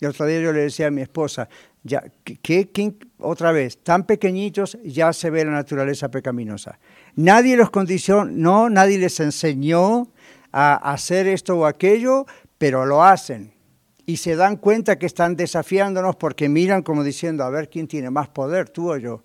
[0.00, 1.48] Y otro día yo le decía a mi esposa,
[1.88, 6.78] ya, ¿qué, otra vez, tan pequeñitos ya se ve la naturaleza pecaminosa.
[7.16, 10.08] Nadie los condicionó, nadie les enseñó
[10.52, 12.26] a hacer esto o aquello,
[12.58, 13.52] pero lo hacen
[14.06, 18.08] y se dan cuenta que están desafiándonos porque miran como diciendo, a ver quién tiene
[18.08, 19.22] más poder, tú o yo.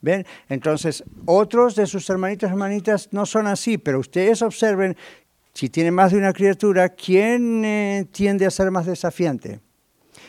[0.00, 0.26] ¿Ven?
[0.48, 4.96] Entonces, otros de sus hermanitos y hermanitas no son así, pero ustedes observen,
[5.54, 9.60] si tienen más de una criatura, ¿quién eh, tiende a ser más desafiante?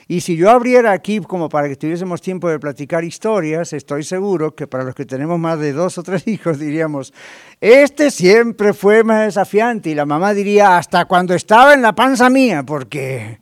[0.07, 4.53] Y si yo abriera aquí como para que tuviésemos tiempo de platicar historias, estoy seguro
[4.53, 7.13] que para los que tenemos más de dos o tres hijos diríamos,
[7.59, 9.89] este siempre fue más desafiante.
[9.89, 13.39] Y la mamá diría, hasta cuando estaba en la panza mía, porque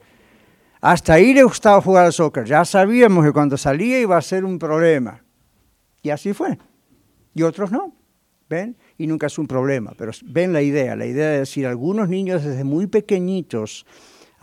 [0.80, 2.46] hasta ahí le gustaba jugar al soccer.
[2.46, 5.24] Ya sabíamos que cuando salía iba a ser un problema.
[6.02, 6.58] Y así fue.
[7.34, 7.94] Y otros no.
[8.50, 8.78] ¿Ven?
[8.98, 9.94] Y nunca es un problema.
[9.98, 13.86] Pero ven la idea, la idea de decir, algunos niños desde muy pequeñitos,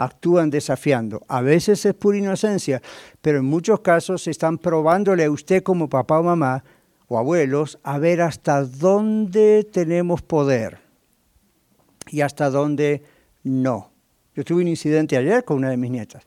[0.00, 1.22] actúan desafiando.
[1.28, 2.80] A veces es pura inocencia,
[3.20, 6.64] pero en muchos casos están probándole a usted como papá o mamá
[7.06, 10.78] o abuelos a ver hasta dónde tenemos poder
[12.08, 13.02] y hasta dónde
[13.42, 13.90] no.
[14.34, 16.24] Yo tuve un incidente ayer con una de mis nietas.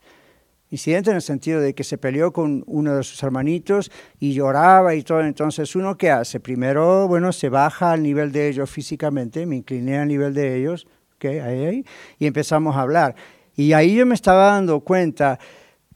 [0.70, 4.94] Incidente en el sentido de que se peleó con uno de sus hermanitos y lloraba
[4.94, 5.20] y todo.
[5.20, 6.38] Entonces, ¿uno qué hace?
[6.38, 10.86] Primero, bueno, se baja al nivel de ellos físicamente, me incliné al nivel de ellos,
[11.16, 11.38] ¿okay?
[11.38, 11.84] ahí, ahí,
[12.18, 13.14] y empezamos a hablar.
[13.56, 15.38] Y ahí yo me estaba dando cuenta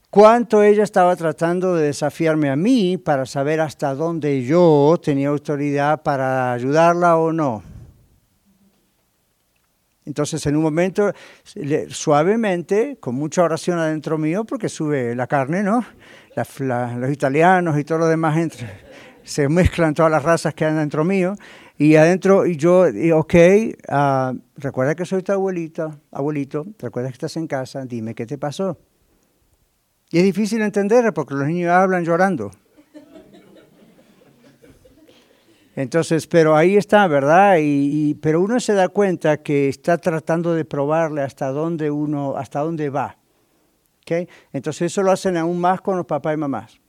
[0.09, 6.01] cuánto ella estaba tratando de desafiarme a mí para saber hasta dónde yo tenía autoridad
[6.01, 7.63] para ayudarla o no.
[10.05, 11.13] Entonces, en un momento,
[11.89, 15.85] suavemente, con mucha oración adentro mío, porque sube la carne, ¿no?
[16.35, 18.37] los italianos y todo lo demás,
[19.23, 21.35] se mezclan todas las razas que hay dentro mío.
[21.81, 23.33] Y adentro, y yo, y, ok,
[23.87, 28.37] uh, recuerda que soy tu abuelita, abuelito, recuerda que estás en casa, dime qué te
[28.37, 28.77] pasó.
[30.11, 32.51] Y es difícil entender porque los niños hablan llorando.
[35.73, 37.59] Entonces, pero ahí está, ¿verdad?
[37.61, 42.59] Y, pero uno se da cuenta que está tratando de probarle hasta dónde uno, hasta
[42.59, 43.17] dónde va.
[44.01, 44.27] ¿Okay?
[44.51, 46.81] Entonces eso lo hacen aún más con los papás y mamás,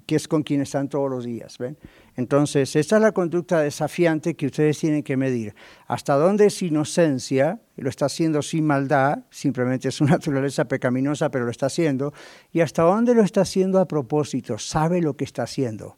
[0.00, 1.76] que es con quienes están todos los días, ¿ven?
[2.16, 5.54] Entonces, esta es la conducta desafiante que ustedes tienen que medir.
[5.86, 11.44] Hasta dónde es inocencia, lo está haciendo sin maldad, simplemente es una naturaleza pecaminosa, pero
[11.44, 12.12] lo está haciendo,
[12.52, 15.96] y hasta dónde lo está haciendo a propósito, sabe lo que está haciendo,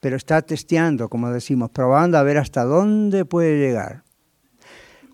[0.00, 4.02] pero está testeando, como decimos, probando a ver hasta dónde puede llegar.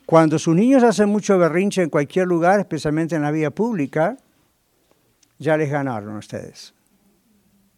[0.07, 4.19] Cuando sus niños hacen mucho berrinche en cualquier lugar, especialmente en la vía pública,
[5.39, 6.74] ya les ganaron ustedes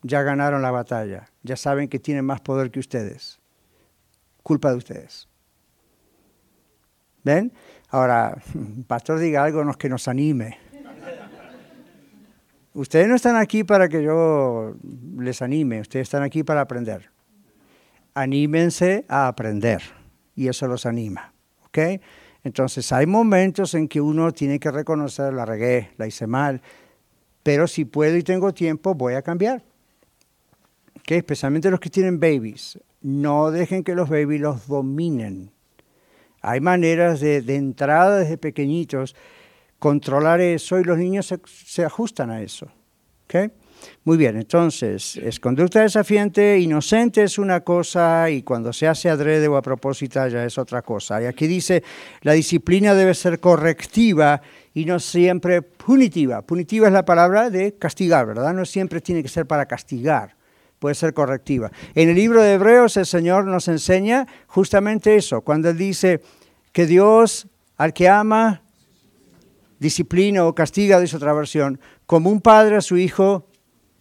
[0.03, 3.41] ya ganaron la batalla, ya saben que tienen más poder que ustedes.
[4.43, 5.29] Culpa de ustedes.
[7.25, 7.53] ¿Ven?
[7.89, 8.41] Ahora,
[8.87, 10.59] pastor diga algo que nos anime.
[12.73, 14.75] Ustedes no están aquí para que yo
[15.19, 17.11] les anime, ustedes están aquí para aprender.
[18.15, 19.83] Anímense a aprender
[20.35, 21.33] y eso los anima.
[21.67, 21.79] ¿Ok?
[22.45, 26.61] Entonces hay momentos en que uno tiene que reconocer, la regué, la hice mal,
[27.43, 29.65] pero si puedo y tengo tiempo, voy a cambiar
[31.15, 35.53] especialmente los que tienen babies, no dejen que los babies los dominen.
[36.43, 39.15] Hay maneras de, entrada desde pequeñitos
[39.79, 42.69] controlar eso y los niños se, ajustan a eso.
[43.25, 43.51] ¿okay?
[44.05, 49.49] Muy bien, entonces, es conducta desafiante, inocente es una cosa y cuando se hace adrede
[49.49, 51.21] o a propósito ya es otra cosa.
[51.21, 51.83] Y aquí dice,
[52.23, 54.41] la disciplina debe ser correctiva
[54.73, 56.43] y no siempre punitiva.
[56.43, 58.55] Punitiva es la palabra de castigar, ¿verdad?
[58.55, 60.37] No siempre tiene que ser para castigar,
[60.79, 61.71] puede ser correctiva.
[61.95, 66.21] En el libro de Hebreos el Señor nos enseña justamente eso, cuando Él dice
[66.73, 68.63] que Dios al que ama
[69.79, 73.47] disciplina o castiga, dice otra versión, como un padre a su hijo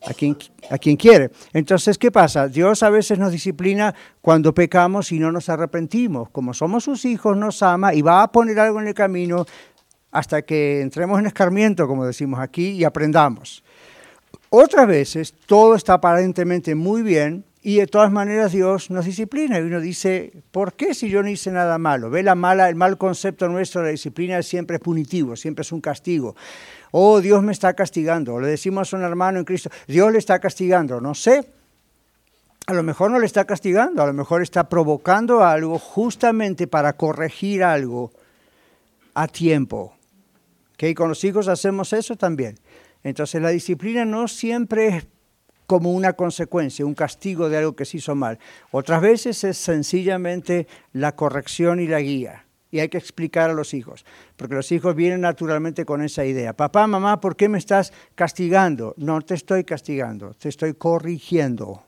[0.06, 0.38] a quien,
[0.70, 1.32] a quien quiere.
[1.54, 2.48] Entonces, ¿qué pasa?
[2.48, 6.30] Dios a veces nos disciplina cuando pecamos y no nos arrepentimos.
[6.30, 9.46] Como somos sus hijos, nos ama y va a poner algo en el camino
[10.12, 13.64] hasta que entremos en escarmiento, como decimos aquí, y aprendamos.
[14.58, 19.64] Otras veces todo está aparentemente muy bien y de todas maneras Dios nos disciplina y
[19.64, 22.10] uno dice, ¿por qué si yo no hice nada malo?
[22.10, 25.72] Ve la mala, el mal concepto nuestro de la disciplina siempre es punitivo, siempre es
[25.72, 26.36] un castigo
[26.98, 28.40] oh, Dios me está castigando.
[28.40, 31.02] le decimos a un hermano en Cristo, Dios le está castigando.
[31.02, 31.46] No sé,
[32.68, 36.94] a lo mejor no le está castigando, a lo mejor está provocando algo justamente para
[36.94, 38.14] corregir algo
[39.14, 39.94] a tiempo.
[40.76, 40.94] ¿Okay?
[40.94, 42.58] Con los hijos hacemos eso también.
[43.06, 45.08] Entonces la disciplina no siempre es
[45.68, 48.40] como una consecuencia, un castigo de algo que se hizo mal.
[48.72, 53.76] Otras veces es sencillamente la corrección y la guía y hay que explicar a los
[53.76, 56.52] hijos, porque los hijos vienen naturalmente con esa idea.
[56.54, 58.96] Papá, mamá, ¿por qué me estás castigando?
[58.98, 61.84] No te estoy castigando, te estoy corrigiendo.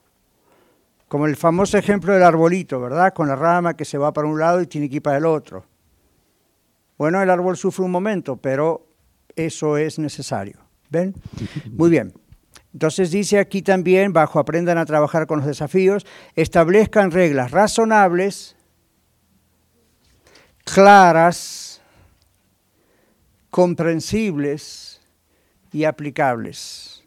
[1.07, 3.13] Como el famoso ejemplo del arbolito, ¿verdad?
[3.13, 5.25] Con la rama que se va para un lado y tiene que ir para el
[5.25, 5.65] otro.
[6.97, 8.85] Bueno, el árbol sufre un momento, pero
[9.35, 10.66] eso es necesario.
[10.89, 11.15] ¿Ven?
[11.71, 12.13] Muy bien.
[12.73, 18.57] Entonces dice aquí también, bajo aprendan a trabajar con los desafíos, establezcan reglas razonables
[20.73, 21.81] claras,
[23.49, 24.99] comprensibles
[25.71, 27.03] y aplicables.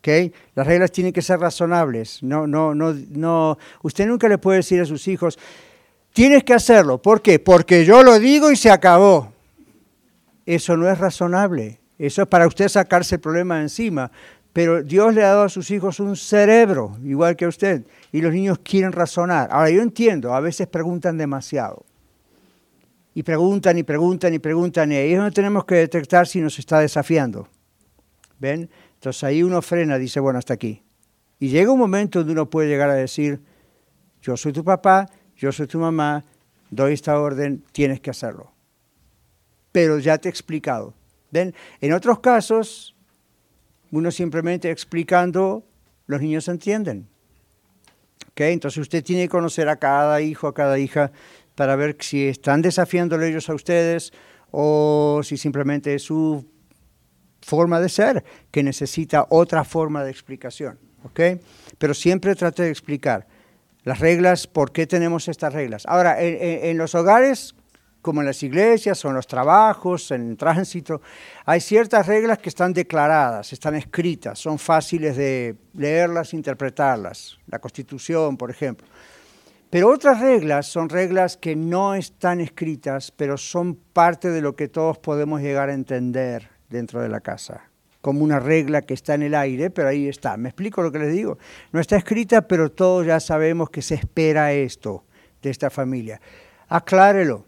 [0.00, 0.32] ¿Okay?
[0.54, 2.22] Las reglas tienen que ser razonables.
[2.22, 3.58] No, no, no, no.
[3.82, 5.38] Usted nunca le puede decir a sus hijos,
[6.12, 7.00] tienes que hacerlo.
[7.00, 7.38] ¿Por qué?
[7.38, 9.32] Porque yo lo digo y se acabó.
[10.46, 11.78] Eso no es razonable.
[11.98, 14.10] Eso es para usted sacarse el problema encima.
[14.52, 18.20] Pero Dios le ha dado a sus hijos un cerebro, igual que a usted, y
[18.20, 19.48] los niños quieren razonar.
[19.52, 21.84] Ahora, yo entiendo, a veces preguntan demasiado
[23.18, 26.78] y preguntan y preguntan y preguntan y ahí donde tenemos que detectar si nos está
[26.78, 27.48] desafiando.
[28.38, 28.70] ¿Ven?
[28.94, 30.84] Entonces ahí uno frena, dice, bueno, hasta aquí.
[31.40, 33.40] Y llega un momento donde uno puede llegar a decir,
[34.22, 36.24] yo soy tu papá, yo soy tu mamá,
[36.70, 38.52] doy esta orden, tienes que hacerlo.
[39.72, 40.94] Pero ya te he explicado.
[41.30, 41.54] ¿Ven?
[41.80, 42.94] En otros casos,
[43.90, 45.64] uno simplemente explicando,
[46.06, 47.08] los niños entienden.
[48.30, 48.52] ¿Okay?
[48.52, 51.12] Entonces usted tiene que conocer a cada hijo, a cada hija,
[51.54, 54.12] para ver si están desafiándole ellos a ustedes
[54.50, 56.46] o si simplemente es su
[57.40, 60.78] forma de ser que necesita otra forma de explicación.
[61.04, 61.20] ¿ok?
[61.78, 63.26] Pero siempre trate de explicar
[63.84, 65.84] las reglas, por qué tenemos estas reglas.
[65.86, 67.54] Ahora, en, los hogares,
[68.02, 71.00] como en las iglesias o en los trabajos, en el tránsito,
[71.44, 77.38] hay ciertas reglas que están declaradas, están escritas, son fáciles de leerlas, interpretarlas.
[77.46, 78.86] La Constitución, por ejemplo.
[79.70, 84.68] Pero otras reglas son reglas que no están escritas, pero son parte de lo que
[84.68, 87.68] todos podemos llegar a entender dentro de la casa,
[88.00, 90.38] como una regla que está en el aire, pero ahí está.
[90.38, 91.36] ¿Me explico lo que les digo?
[91.72, 95.04] No está escrita, pero todos ya sabemos que se espera esto
[95.42, 96.18] de esta familia.
[96.68, 97.44] Aclárelo,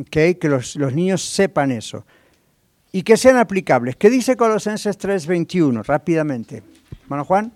[0.00, 0.34] ¿okay?
[0.36, 2.04] que los, los niños sepan eso
[2.92, 3.96] y que sean aplicables.
[3.96, 5.84] ¿Qué dice Colosenses 3:21?
[5.84, 6.62] Rápidamente.
[7.02, 7.52] Hermano Juan.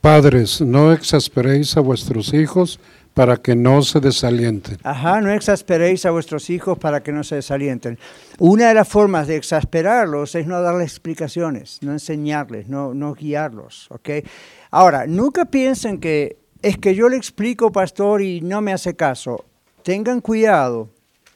[0.00, 2.78] Padres, no exasperéis a vuestros hijos
[3.12, 4.78] para que no se desalienten.
[4.84, 7.98] Ajá, no exasperéis a vuestros hijos para que no se desalienten.
[8.38, 13.88] Una de las formas de exasperarlos es no darles explicaciones, no enseñarles, no, no guiarlos,
[13.90, 14.10] ¿ok?
[14.70, 19.44] Ahora, nunca piensen que es que yo le explico, pastor, y no me hace caso.
[19.84, 20.90] Tengan cuidado,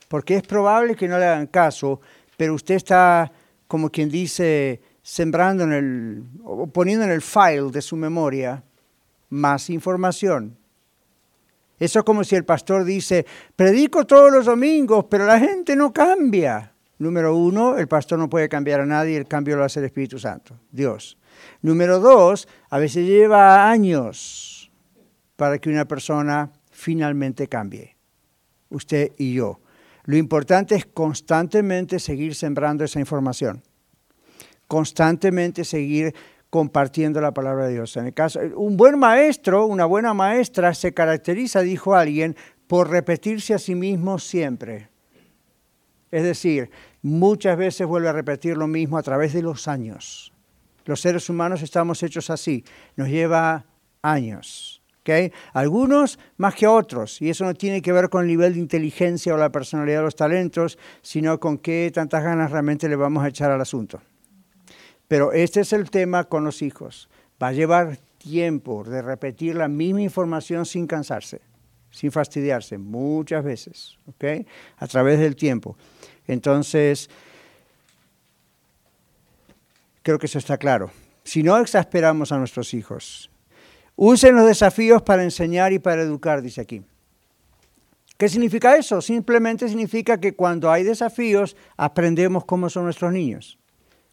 [0.09, 2.01] porque es probable que no le hagan caso,
[2.37, 3.31] pero usted está,
[3.68, 8.64] como quien dice, sembrando en el, o poniendo en el file de su memoria
[9.28, 10.59] más información.
[11.78, 13.24] Eso es como si el pastor dice,
[13.55, 16.74] predico todos los domingos, pero la gente no cambia.
[16.99, 20.18] Número uno, el pastor no puede cambiar a nadie, el cambio lo hace el Espíritu
[20.18, 21.16] Santo, Dios.
[21.62, 24.60] Número dos, a veces lleva años
[25.41, 27.97] para que una persona finalmente cambie,
[28.68, 29.61] usted y yo.
[30.05, 33.62] Lo importante es constantemente seguir sembrando esa información
[34.70, 36.14] constantemente seguir
[36.49, 37.97] compartiendo la palabra de Dios.
[37.97, 42.36] En el caso, un buen maestro, una buena maestra se caracteriza, dijo alguien,
[42.68, 44.88] por repetirse a sí mismo siempre.
[46.12, 46.70] Es decir,
[47.03, 50.32] muchas veces vuelve a repetir lo mismo a través de los años.
[50.84, 52.64] Los seres humanos estamos hechos así,
[52.95, 53.66] nos lleva
[54.03, 54.70] años.
[55.53, 59.34] Algunos más que otros, y eso no tiene que ver con el nivel de inteligencia
[59.34, 63.28] o la personalidad de los talentos, sino con qué tantas ganas realmente le vamos a
[63.28, 64.01] echar al asunto.
[65.09, 67.09] Pero este es el tema con los hijos.
[67.42, 71.40] Va a llevar tiempo de repetir la misma información sin cansarse,
[71.90, 74.46] sin fastidiarse, muchas veces, ¿ok?
[74.76, 75.76] A través del tiempo.
[76.28, 77.11] Entonces,
[80.03, 80.90] creo que eso está claro.
[81.24, 83.30] Si no exasperamos a nuestros hijos,
[84.01, 86.82] usen los desafíos para enseñar y para educar, dice aquí.
[88.16, 89.01] ¿Qué significa eso?
[89.01, 93.61] Simplemente significa que cuando hay desafíos aprendemos cómo son nuestros niños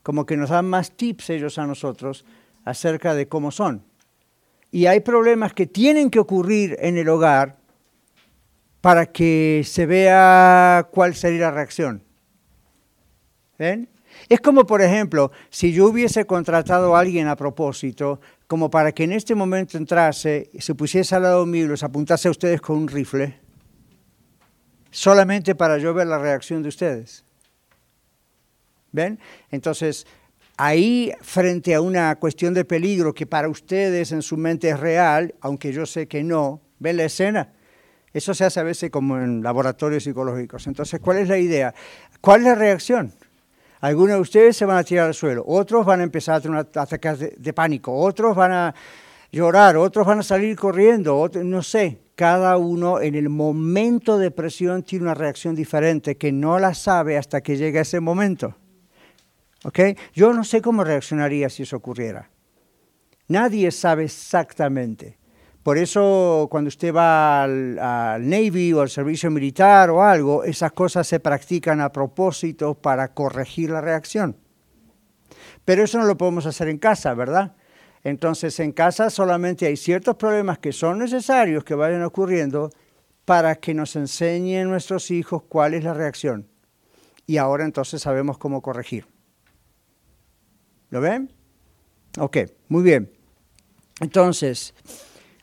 [0.07, 2.23] como que nos dan más tips ellos a nosotros
[2.63, 3.83] acerca de cómo son.
[4.71, 7.57] Y hay problemas que tienen que ocurrir en el hogar
[8.79, 12.01] para que se vea cuál sería la reacción.
[13.59, 13.89] ¿Ven?
[14.29, 19.04] Es como, por ejemplo, si yo hubiese contratado a alguien a propósito, como para que
[19.04, 22.78] en este momento entrase, se pusiese al lado mío y los apuntase a ustedes con
[22.78, 23.39] un rifle,
[24.89, 27.26] solamente para yo ver la reacción de ustedes.
[28.93, 29.20] ¿Ven?
[29.52, 30.08] Entonces,
[30.56, 35.36] ahí frente a una cuestión de peligro que para ustedes en su mente es real,
[35.41, 37.54] aunque yo sé que no, ¿ven la escena?
[38.14, 40.66] Eso se hace a veces como en laboratorios psicológicos.
[40.66, 41.76] Entonces, ¿cuál es la idea?
[42.22, 43.14] ¿Cuál es la reacción?
[43.82, 46.67] Algunos de ustedes se van a tirar al suelo, otros van a empezar a tener
[46.73, 48.75] ataques de, de pánico, otros van a
[49.32, 51.99] llorar, otros van a salir corriendo, otros, no sé.
[52.15, 57.15] Cada uno en el momento de presión tiene una reacción diferente que no la sabe
[57.15, 58.55] hasta que llega ese momento.
[60.13, 62.30] Yo no sé cómo reaccionaría si eso ocurriera.
[63.28, 65.17] Nadie sabe exactamente.
[65.68, 67.76] Por eso cuando usted va al,
[68.26, 73.72] Navy o al servicio militar o algo, esas cosas se practican a propósito para corregir
[73.72, 74.38] la reacción.
[75.65, 77.57] Pero eso no lo podemos hacer en casa, ¿verdad?
[78.05, 82.70] Entonces en casa solamente hay ciertos problemas que son necesarios que vayan ocurriendo
[83.26, 86.47] para que nos enseñen nuestros hijos cuál es la reacción.
[87.26, 89.05] Y ahora entonces sabemos cómo corregir.
[90.91, 91.30] ¿Lo ven?
[92.18, 92.38] Ok,
[92.70, 93.11] muy bien.
[93.99, 94.74] Entonces,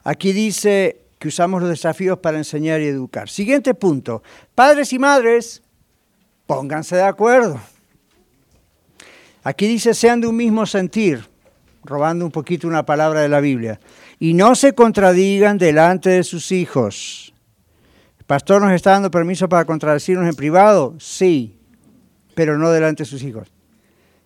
[0.05, 3.29] aquí dice que usamos los desafíos para enseñar y educar.
[3.29, 4.23] Siguiente punto.
[4.55, 5.63] Padres y madres,
[6.47, 7.61] pónganse de acuerdo.
[9.43, 11.27] Aquí dice, sean de un mismo sentir,
[11.83, 13.81] robando un poquito una palabra de la Biblia,
[14.19, 17.35] y no se contradigan delante de sus hijos.
[18.19, 20.95] ¿El pastor nos está dando permiso para contradecirnos en privado?
[20.99, 21.59] Sí,
[22.35, 23.53] pero no delante de sus hijos.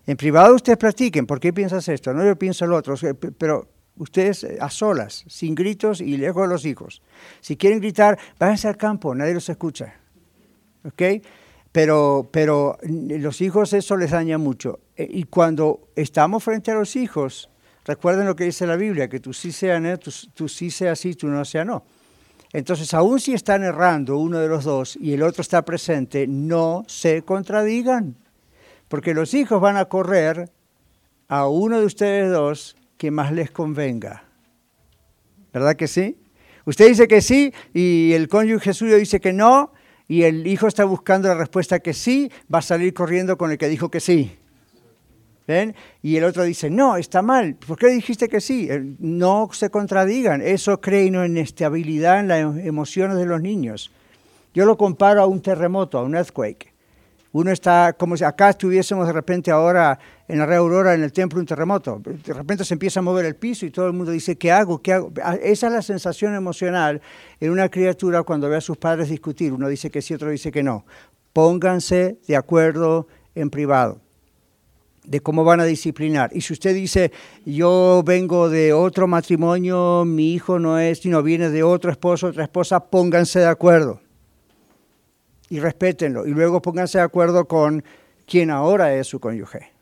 [0.07, 2.15] En privado ustedes practiquen, ¿por qué piensas esto?
[2.15, 2.95] No, yo pienso el otro,
[3.37, 3.69] pero
[3.99, 7.03] ustedes eh, a solas, sin gritos y lejos de los hijos.
[7.41, 9.95] Si quieren gritar, váyanse al campo, nadie los escucha.
[10.85, 11.03] ¿Ok?
[11.73, 14.81] Pero, pero los hijos eso les daña mucho.
[14.97, 17.51] E, y cuando estamos frente a los hijos,
[17.85, 21.15] recuerden lo que dice la Biblia, que tú sí sea no, tú, sí sea sí,
[21.15, 21.85] tú no sea no.
[22.53, 26.85] Entonces, aun si están errando uno de los dos y el otro está presente, no
[26.87, 28.17] se contradigan.
[28.89, 30.51] Porque los hijos van a correr
[31.29, 34.25] a uno de ustedes dos que más les convenga.
[35.53, 36.19] ¿Verdad que sí?
[36.67, 39.73] Usted dice que sí y el cónyuge suyo dice que no
[40.07, 43.59] y el hijo está buscando la respuesta que sí, va a salir corriendo con el
[43.59, 44.37] que dijo que sí.
[45.47, 45.75] ¿Ven?
[46.03, 47.55] Y el otro dice, no, está mal.
[47.55, 48.69] ¿Por qué dijiste que sí?
[48.99, 50.43] No se contradigan.
[50.43, 53.91] Eso crea inestabilidad en las emociones de los niños.
[54.53, 56.75] Yo lo comparo a un terremoto, a un earthquake.
[57.33, 61.13] Uno está como si acá estuviésemos de repente ahora en la Red Aurora en el
[61.13, 62.01] templo un terremoto.
[62.03, 64.81] De repente se empieza a mover el piso y todo el mundo dice, ¿qué hago?
[64.81, 65.13] ¿Qué hago?
[65.23, 67.03] Ah, esa es la sensación emocional
[67.39, 69.53] en una criatura cuando ve a sus padres discutir.
[69.53, 70.87] Uno dice que sí, otro dice que no.
[71.35, 74.01] Pónganse de acuerdo en privado
[75.05, 76.31] de cómo van a disciplinar.
[76.35, 77.13] Y si usted dice,
[77.45, 82.45] yo vengo de otro matrimonio, mi hijo no es, sino viene de otro esposo, otra
[82.45, 84.01] esposa, pónganse de acuerdo
[85.49, 86.27] y respétenlo.
[86.27, 87.85] Y luego pónganse de acuerdo con
[88.27, 89.73] quien ahora es su cónyuge.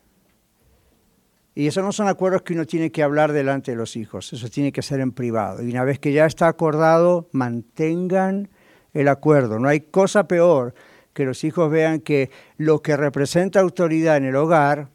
[1.54, 4.48] Y esos no son acuerdos que uno tiene que hablar delante de los hijos, eso
[4.50, 5.62] tiene que ser en privado.
[5.62, 8.50] Y una vez que ya está acordado, mantengan
[8.92, 9.58] el acuerdo.
[9.58, 10.74] No hay cosa peor
[11.14, 14.90] que los hijos vean que lo que representa autoridad en el hogar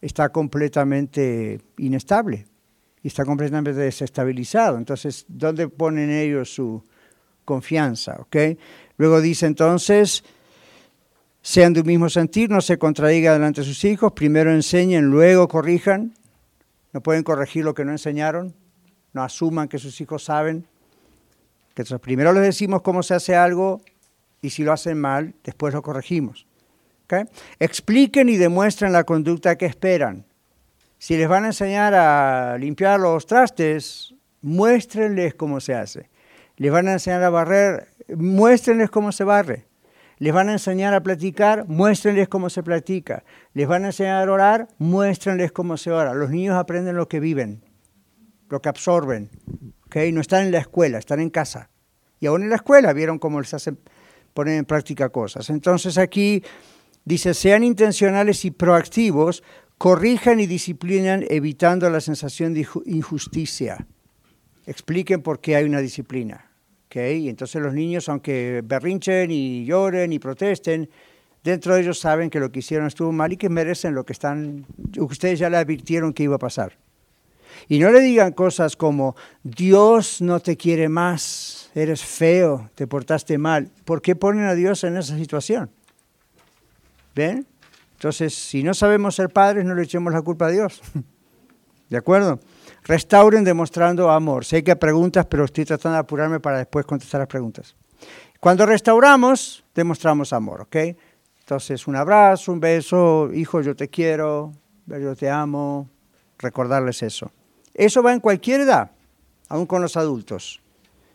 [0.00, 2.46] está completamente inestable
[3.00, 4.78] y está completamente desestabilizado.
[4.78, 6.82] Entonces, ¿dónde ponen ellos su
[7.44, 8.16] confianza?
[8.20, 8.58] ¿okay?
[9.02, 10.22] Luego dice entonces,
[11.42, 15.48] sean de un mismo sentir, no se contradiga delante de sus hijos, primero enseñen, luego
[15.48, 16.14] corrijan.
[16.92, 18.54] No pueden corregir lo que no enseñaron.
[19.12, 20.68] No asuman que sus hijos saben.
[21.74, 23.80] Que primero les decimos cómo se hace algo
[24.40, 26.46] y si lo hacen mal, después lo corregimos.
[27.58, 30.24] Expliquen y demuestren la conducta que esperan.
[30.98, 36.12] Si les van a enseñar a limpiar los trastes, muéstrenles cómo se hace.
[36.56, 39.66] Les van a enseñar a barrer, muéstrenles cómo se barre.
[40.18, 43.24] Les van a enseñar a platicar, muéstrenles cómo se platica.
[43.54, 46.14] Les van a enseñar a orar, muéstrenles cómo se ora.
[46.14, 47.64] Los niños aprenden lo que viven,
[48.48, 49.30] lo que absorben.
[49.86, 50.12] ¿okay?
[50.12, 51.70] No están en la escuela, están en casa.
[52.20, 53.80] Y aún en la escuela vieron cómo les hacen
[54.32, 55.50] poner en práctica cosas.
[55.50, 56.44] Entonces aquí
[57.04, 59.42] dice, sean intencionales y proactivos,
[59.76, 63.88] corrijan y disciplinan evitando la sensación de injusticia.
[64.66, 66.51] Expliquen por qué hay una disciplina.
[66.92, 67.24] ¿Okay?
[67.24, 70.90] Y entonces los niños, aunque berrinchen y lloren y protesten,
[71.42, 74.12] dentro de ellos saben que lo que hicieron estuvo mal y que merecen lo que
[74.12, 74.66] están,
[74.98, 76.76] ustedes ya le advirtieron que iba a pasar.
[77.68, 83.38] Y no le digan cosas como, Dios no te quiere más, eres feo, te portaste
[83.38, 83.70] mal.
[83.84, 85.70] ¿Por qué ponen a Dios en esa situación?
[87.14, 87.46] ¿Ven?
[87.94, 90.82] Entonces, si no sabemos ser padres, no le echemos la culpa a Dios.
[91.88, 92.40] ¿De acuerdo?
[92.84, 94.44] Restauren demostrando amor.
[94.44, 97.76] Sé que hay preguntas, pero estoy tratando de apurarme para después contestar las preguntas.
[98.40, 100.76] Cuando restauramos, demostramos amor, ¿ok?
[101.40, 104.52] Entonces, un abrazo, un beso, hijo, yo te quiero,
[104.86, 105.88] yo te amo,
[106.38, 107.30] recordarles eso.
[107.74, 108.90] Eso va en cualquier edad,
[109.48, 110.60] aún con los adultos.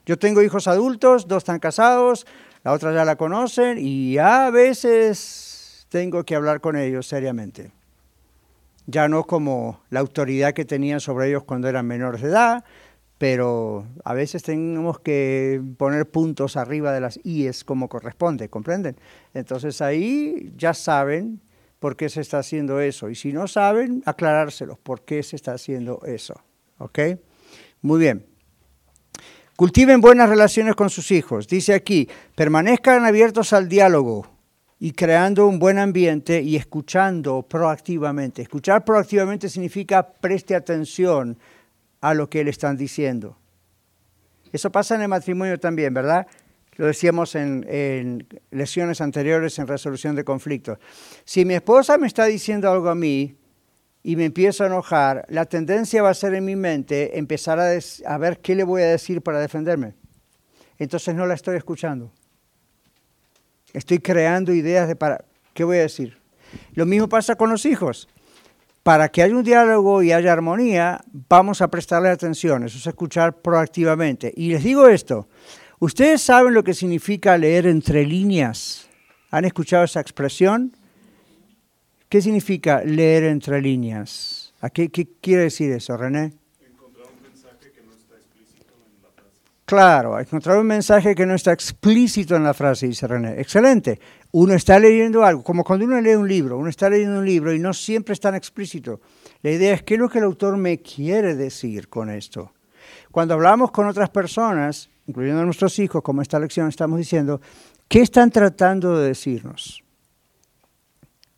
[0.05, 2.26] Yo tengo hijos adultos, dos están casados,
[2.63, 7.72] la otra ya la conocen y a veces tengo que hablar con ellos seriamente.
[8.88, 12.64] Ya no como la autoridad que tenían sobre ellos cuando eran menores de edad,
[13.18, 18.96] pero a veces tenemos que poner puntos arriba de las IES como corresponde, ¿comprenden?
[19.34, 21.42] Entonces ahí ya saben
[21.80, 23.10] por qué se está haciendo eso.
[23.10, 26.36] Y si no saben, aclarárselos por qué se está haciendo eso.
[26.78, 27.00] ¿Ok?
[27.82, 28.26] Muy bien.
[29.56, 31.48] Cultiven buenas relaciones con sus hijos.
[31.48, 34.37] Dice aquí, permanezcan abiertos al diálogo
[34.80, 38.44] y creando un buen ambiente y escuchando proactivamente.
[38.44, 41.38] Escuchar proactivamente significa preste atención
[42.02, 43.38] a lo que le están diciendo.
[44.52, 46.28] Eso pasa en el matrimonio también, ¿verdad?
[46.76, 50.78] Lo decíamos en, lesiones anteriores en resolución de conflictos.
[51.26, 53.36] Si mi esposa me está diciendo algo a mí
[54.04, 58.18] y me empiezo a enojar, la tendencia va a ser en mi mente empezar a
[58.20, 59.96] ver qué le voy a decir para defenderme.
[60.78, 62.12] Entonces no la estoy escuchando.
[63.74, 65.24] Estoy creando ideas de para...
[65.53, 66.18] ¿Qué voy a decir?
[66.74, 68.07] Lo mismo pasa con los hijos.
[68.84, 73.41] Para que haya un diálogo y haya armonía, vamos a prestarle atención, eso es escuchar
[73.41, 74.34] proactivamente.
[74.36, 75.28] Y les digo esto,
[75.80, 78.88] ustedes saben lo que significa leer entre líneas.
[79.30, 80.78] ¿Han escuchado esa expresión?
[82.07, 84.53] ¿Qué significa leer entre líneas?
[84.61, 86.32] ¿A qué, qué quiere decir eso, René?
[89.68, 93.41] Claro, encontrar un mensaje que no está explícito en la frase, dice René.
[93.41, 93.99] Excelente.
[94.32, 97.53] Uno está leyendo algo, como cuando uno lee un libro, uno está leyendo un libro
[97.53, 99.01] y no siempre es tan explícito.
[99.41, 102.53] La idea es qué es lo que el autor me quiere decir con esto.
[103.11, 107.41] Cuando hablamos con otras personas, incluyendo a nuestros hijos, como esta lección estamos diciendo,
[107.89, 109.84] ¿qué están tratando de decirnos?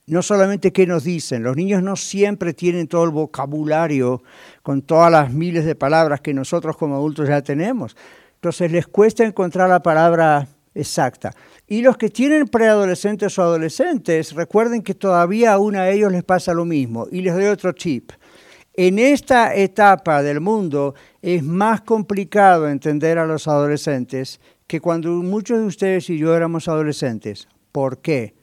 [0.10, 4.24] no solamente qué nos dicen, los niños no siempre tienen todo el vocabulario
[4.64, 7.96] con todas las miles de palabras que nosotros como adultos ya tenemos.
[8.40, 11.32] Entonces les cuesta encontrar la palabra exacta.
[11.68, 16.54] Y los que tienen preadolescentes o adolescentes, recuerden que todavía aún a ellos les pasa
[16.54, 17.08] lo mismo.
[17.12, 18.12] Y les doy otro chip.
[18.74, 25.60] En esta etapa del mundo es más complicado entender a los adolescentes que cuando muchos
[25.60, 27.48] de ustedes y yo éramos adolescentes.
[27.72, 28.40] ¿Por qué?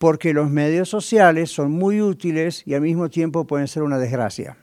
[0.00, 4.56] porque los medios sociales son muy útiles y al mismo tiempo pueden ser una desgracia.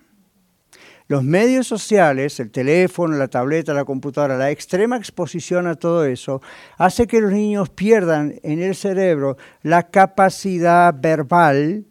[1.10, 6.41] Los medios sociales, el teléfono, la tableta, la computadora, la extrema exposición a todo eso,
[6.78, 11.86] hace que los niños pierdan en el cerebro la capacidad verbal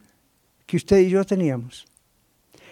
[0.67, 1.87] que usted y yo teníamos.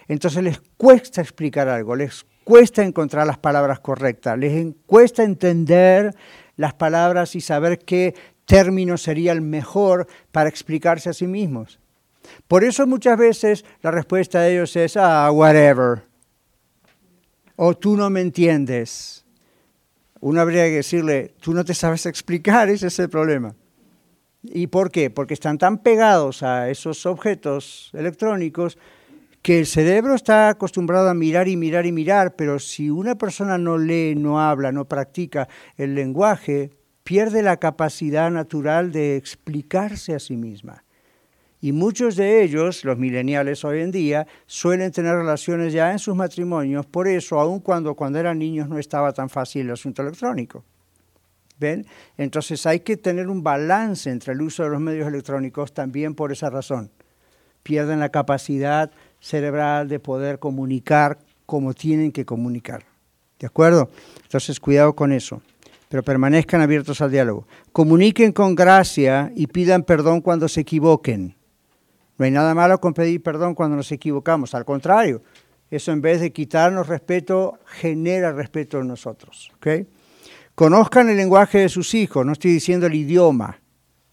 [0.07, 6.14] Entonces les cuesta explicar algo, les cuesta encontrar las palabras correctas, les cuesta entender
[6.57, 8.14] las palabras y saber qué
[8.45, 11.80] término sería el mejor para explicarse a sí mismos.
[12.49, 16.03] Por eso muchas veces la respuesta de ellos es, ah, whatever,
[17.57, 19.24] o tú no me entiendes.
[20.20, 23.55] Uno habría que decirle, tú no te sabes explicar, ese es el problema.
[24.42, 25.11] ¿Y por qué?
[25.11, 28.78] Porque están tan pegados a esos objetos electrónicos
[29.42, 33.59] que el cerebro está acostumbrado a mirar y mirar y mirar, pero si una persona
[33.59, 36.70] no lee, no habla, no practica el lenguaje,
[37.02, 40.84] pierde la capacidad natural de explicarse a sí misma.
[41.64, 46.14] Y muchos de ellos, los mileniales hoy en día, suelen tener relaciones ya en sus
[46.14, 50.62] matrimonios, por eso, aun cuando, cuando eran niños no estaba tan fácil el asunto electrónico.
[51.58, 51.86] ¿Ven?
[52.18, 56.32] Entonces hay que tener un balance entre el uso de los medios electrónicos también por
[56.32, 56.90] esa razón.
[57.62, 62.84] Pierden la capacidad cerebral de poder comunicar como tienen que comunicar.
[63.38, 63.88] ¿De acuerdo?
[64.22, 65.40] Entonces cuidado con eso
[65.88, 67.46] pero permanezcan abiertos al diálogo.
[67.70, 71.36] Comuniquen con gracia y pidan perdón cuando se equivoquen.
[72.18, 75.22] No hay nada malo con pedir perdón cuando nos equivocamos, al contrario,
[75.70, 79.50] eso en vez de quitarnos respeto, genera respeto en nosotros.
[80.54, 83.60] Conozcan el lenguaje de sus hijos, no estoy diciendo el idioma.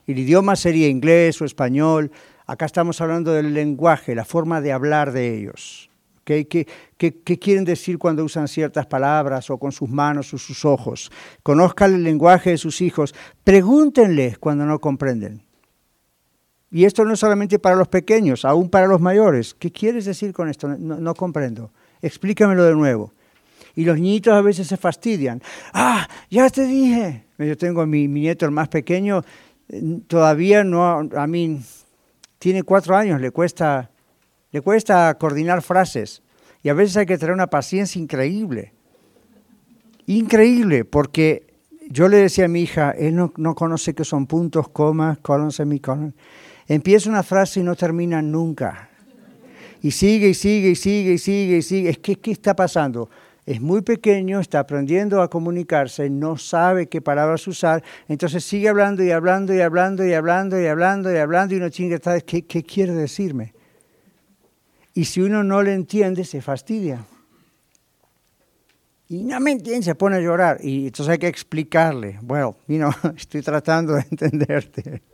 [0.08, 2.12] El idioma sería inglés o español.
[2.48, 5.92] Acá estamos hablando del lenguaje, la forma de hablar de ellos.
[6.24, 11.12] ¿Qué, quieren decir cuando usan ciertas palabras o con sus manos o sus ojos?
[11.44, 13.14] Conozcan el lenguaje de sus hijos.
[13.44, 15.44] Pregúntenles cuando no comprenden.
[16.72, 19.54] Y esto no es solamente para los pequeños, aún para los mayores.
[19.54, 20.68] ¿Qué quieres decir con esto?
[20.68, 21.72] No, comprendo.
[22.02, 23.14] Explícamelo de nuevo.
[23.76, 25.42] Y los niñitos a veces se fastidian.
[25.74, 27.26] Ah, ya te dije.
[27.38, 29.24] Yo tengo a mi, nieto, el más pequeño,
[29.70, 31.62] eh, todavía no, a mí,
[32.40, 33.92] tiene cuatro años, le cuesta
[34.52, 36.22] le cuesta coordinar frases
[36.62, 38.74] y a veces hay que tener una paciencia increíble.
[40.08, 41.48] Increíble, porque
[41.90, 46.14] yo le decía a mi hija, él no, conoce qué son puntos, comas, colon, semicolon.
[46.74, 48.90] Empieza una frase y no termina nunca.
[49.82, 51.90] Y sigue y sigue y sigue y sigue y sigue.
[51.90, 53.10] Es que, ¿qué está pasando?
[53.46, 59.04] Es muy pequeño, está aprendiendo a comunicarse, no sabe qué palabras usar, entonces sigue hablando
[59.04, 62.64] y hablando y hablando y hablando y hablando y hablando y uno chinga, ¿qué, qué
[62.64, 63.54] quiere decirme?
[64.94, 67.06] Y si uno no le entiende, se fastidia.
[69.10, 70.60] Y no me entiende, se pone a llorar.
[70.64, 72.56] Y entonces hay que explicarle, bueno,
[73.18, 75.11] estoy tratando de entenderte.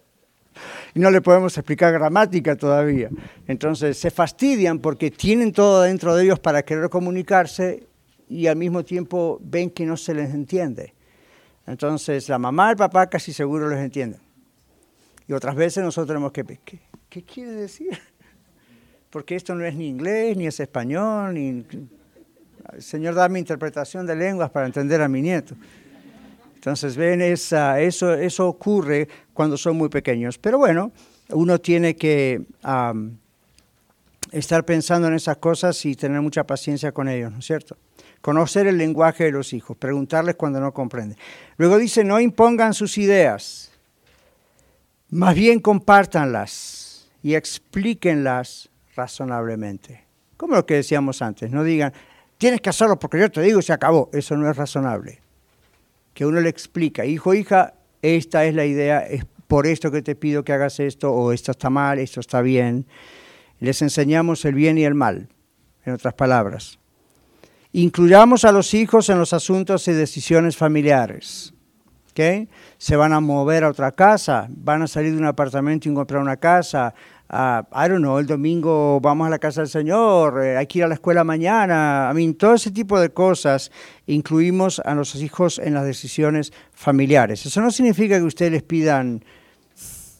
[0.93, 3.09] Y no le podemos explicar gramática todavía.
[3.47, 7.87] Entonces se fastidian porque tienen todo dentro de ellos para querer comunicarse
[8.29, 10.93] y al mismo tiempo ven que no se les entiende.
[11.65, 14.19] Entonces la mamá y el papá casi seguro les entienden.
[15.27, 16.45] Y otras veces nosotros tenemos que,
[17.09, 17.89] ¿qué, quiere decir?
[19.09, 21.65] porque esto no es ni inglés, ni es español, ni...
[22.79, 25.55] Señor, dame interpretación de lenguas para entender a mi nieto.
[26.67, 30.37] Entonces, ven, esa, eso, eso ocurre cuando son muy pequeños.
[30.37, 30.91] Pero bueno,
[31.29, 32.41] uno tiene que
[34.33, 37.77] estar pensando en esas cosas y tener mucha paciencia con ellos, ¿no es cierto?
[38.19, 41.17] Conocer el lenguaje de los hijos, preguntarles cuando no comprenden.
[41.55, 43.71] Luego dice, no impongan sus ideas,
[45.09, 50.03] más bien compártanlas y explíquenlas razonablemente.
[50.35, 51.93] Como lo que decíamos antes, no digan,
[52.37, 54.09] tienes que hacerlo porque yo te digo y se acabó.
[54.11, 55.21] Eso no es razonable.
[56.17, 60.15] Que uno le explica, hijo, hija, esta es la idea, es por esto que te
[60.15, 62.87] pido que hagas esto, o esto está mal, esto está bien.
[63.59, 65.29] Les enseñamos el bien y el mal,
[65.85, 66.79] en otras palabras.
[67.71, 71.53] Incluyamos a los hijos en los asuntos y decisiones familiares.
[72.09, 72.49] ¿Okay?
[72.79, 76.19] Se van a mover a otra casa, van a salir de un apartamento y encontrar
[76.19, 76.95] una casa,
[77.29, 80.79] uh, I don't know, el domingo vamos a la casa del Señor, eh, hay que
[80.79, 83.71] ir a la escuela mañana, I mean, todo ese tipo de cosas
[84.05, 87.45] incluimos a nuestros hijos en las decisiones familiares.
[87.45, 89.23] Eso no significa que ustedes les pidan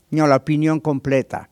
[0.10, 1.50] no, la opinión completa.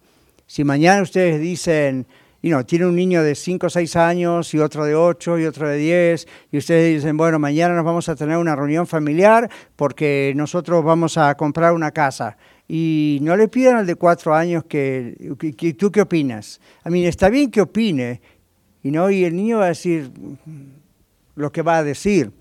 [0.48, 2.08] Si mañana ustedes dicen,
[2.42, 5.46] you know, tiene un niño de 5 o 6 años y otro de 8 y
[5.46, 9.50] otro de 10, y ustedes dicen, bueno, mañana nos vamos a tener una reunión familiar
[9.76, 12.38] porque nosotros vamos a comprar una casa
[12.68, 15.16] y no le pidan al de cuatro años que,
[15.78, 16.60] tú qué opinas.
[16.84, 18.22] A mí está bien que opine,
[18.82, 19.10] y, ¿no?
[19.10, 20.12] y el niño va a decir
[21.36, 22.32] lo que va a decir,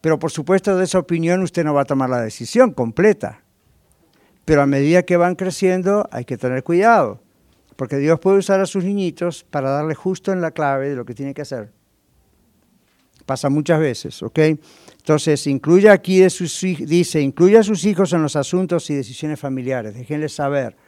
[0.00, 3.40] pero por supuesto de esa opinión usted no va a tomar la decisión completa.
[4.44, 7.20] Pero a medida que van creciendo hay que tener cuidado,
[7.76, 11.06] porque Dios puede usar a sus niñitos para darle justo en la clave de lo
[11.06, 11.72] que tiene que hacer.
[13.24, 14.38] Pasa muchas veces, ¿ok?
[15.04, 19.92] Entonces, incluye aquí, dice, incluye a sus hijos en los asuntos y decisiones familiares.
[19.94, 20.78] Déjenles saber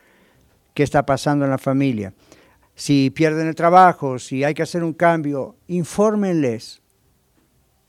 [0.73, 2.15] qué está pasando en la familia.
[2.75, 6.81] Si pierden el trabajo, si hay que hacer un cambio, infórmenles.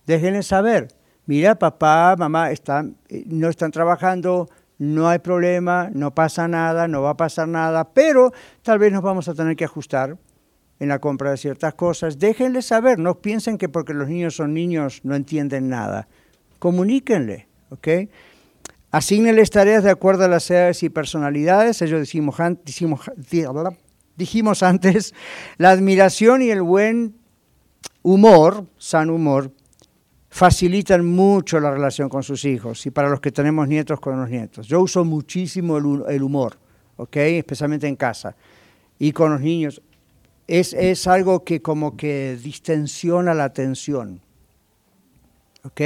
[0.05, 0.89] Déjenles saber.
[1.27, 4.49] Mira, papá, mamá, están, eh, no están trabajando,
[4.79, 9.01] no hay problema, no pasa nada, no va a pasar nada, pero tal vez nos
[9.01, 10.17] vamos a tener que ajustar
[10.79, 14.53] en la compra de ciertas cosas, déjenle saber, no piensen que porque los niños son
[14.53, 16.07] niños no entienden nada.
[16.59, 17.87] Comuníquenle, ¿ok?
[18.91, 21.81] Asignenles tareas de acuerdo a las edades y personalidades.
[21.81, 22.37] Ellos decimos,
[24.15, 25.13] dijimos antes,
[25.57, 27.15] la admiración y el buen
[28.01, 29.51] humor, san humor,
[30.29, 34.29] facilitan mucho la relación con sus hijos y para los que tenemos nietos con los
[34.29, 34.67] nietos.
[34.67, 36.57] Yo uso muchísimo el, humor,
[36.95, 37.17] ¿ok?
[37.17, 38.35] Especialmente en casa
[38.99, 39.81] y con los niños.
[40.47, 44.21] Es, es algo que como que distensiona la atención.
[45.63, 45.81] ¿Ok?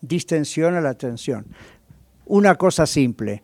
[0.00, 1.46] Distensiona la atención.
[2.26, 3.42] Una cosa simple.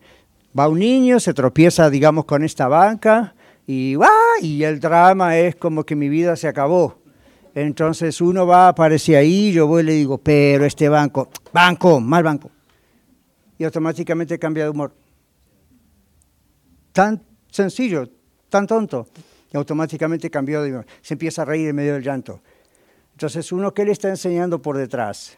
[0.57, 3.35] Va un niño, se tropieza, digamos, con esta banca
[3.67, 4.09] y va,
[4.41, 6.99] y el drama es como que mi vida se acabó.
[7.53, 12.23] Entonces uno va, aparece ahí, yo voy y le digo, pero este banco, banco, mal
[12.23, 12.49] banco.
[13.57, 14.93] Y automáticamente cambia de humor.
[16.93, 18.07] Tan sencillo,
[18.49, 19.07] tan tonto.
[19.51, 20.85] Y automáticamente cambió de humor.
[21.01, 22.41] Se empieza a reír en medio del llanto.
[23.13, 25.37] Entonces uno, ¿qué le está enseñando por detrás?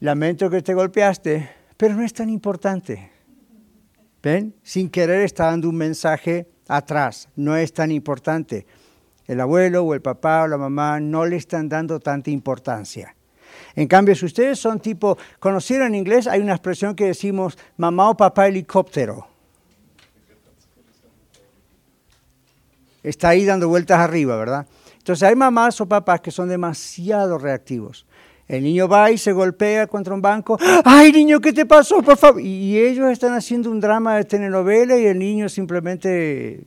[0.00, 3.10] Lamento que te golpeaste, pero no es tan importante.
[4.22, 4.54] ¿Ven?
[4.62, 8.66] Sin querer está dando un mensaje atrás, no es tan importante
[9.30, 13.14] el abuelo o el papá o la mamá no le están dando tanta importancia.
[13.76, 18.10] En cambio, si ustedes son tipo, conocieron en inglés, hay una expresión que decimos mamá
[18.10, 19.28] o papá helicóptero.
[23.04, 24.66] Está ahí dando vueltas arriba, ¿verdad?
[24.98, 28.06] Entonces hay mamás o papás que son demasiado reactivos.
[28.50, 30.58] El niño va y se golpea contra un banco.
[30.84, 32.40] ¡Ay, niño, qué te pasó, por favor!
[32.40, 36.64] Y ellos están haciendo un drama de telenovela y el niño simplemente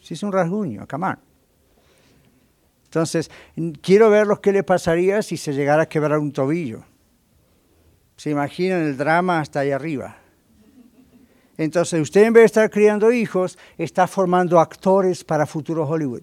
[0.00, 1.18] se hizo un rasguño, camán.
[2.84, 3.30] Entonces,
[3.82, 6.84] quiero ver lo que le pasaría si se llegara a quebrar un tobillo.
[8.16, 10.16] Se imaginan el drama hasta ahí arriba.
[11.58, 16.22] Entonces, usted en vez de estar criando hijos, está formando actores para futuro Hollywood.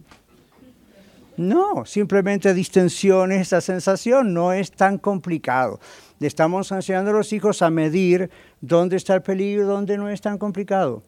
[1.38, 5.80] No, simplemente distensión esa sensación, no es tan complicado.
[6.20, 10.40] Estamos enseñando a los hijos a medir dónde está el peligro, dónde no es tan
[10.40, 11.04] complicado.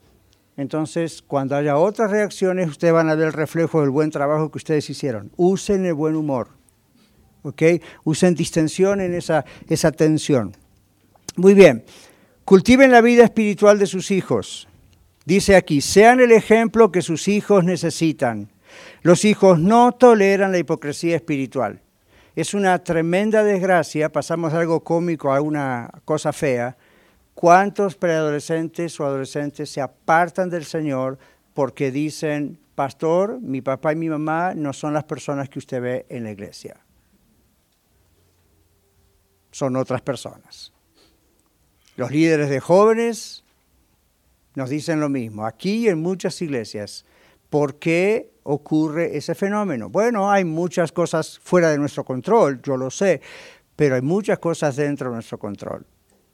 [0.56, 4.60] Entonces, cuando haya otras reacciones, ustedes van a ver el reflejo del buen trabajo que
[4.60, 5.32] ustedes hicieron.
[5.36, 6.50] Usen el buen humor,
[7.42, 7.64] ¿ok?
[8.04, 10.56] Usen distensión en esa, esa tensión.
[11.38, 11.86] Muy bien,
[12.46, 14.68] cultiven la vida espiritual de sus hijos.
[15.26, 18.50] Dice aquí, sean el ejemplo que sus hijos necesitan.
[19.02, 21.82] Los hijos no toleran la hipocresía espiritual.
[22.36, 26.78] Es una tremenda desgracia, pasamos de algo cómico a una cosa fea,
[27.40, 31.18] ¿Cuántos preadolescentes o adolescentes se apartan del Señor
[31.54, 36.06] porque dicen, pastor, mi papá y mi mamá no son las personas que usted ve
[36.10, 36.82] en la iglesia?
[39.52, 40.74] Son otras personas.
[41.96, 43.46] Los líderes de jóvenes
[44.56, 45.46] nos dicen lo mismo.
[45.46, 47.06] Aquí en muchas iglesias,
[47.50, 49.90] ¿por qué ocurre ese fenómeno?
[49.90, 53.22] Bueno, hay muchas cosas fuera de nuestro control, yo lo sé,
[53.76, 55.86] pero hay muchas cosas dentro de nuestro control.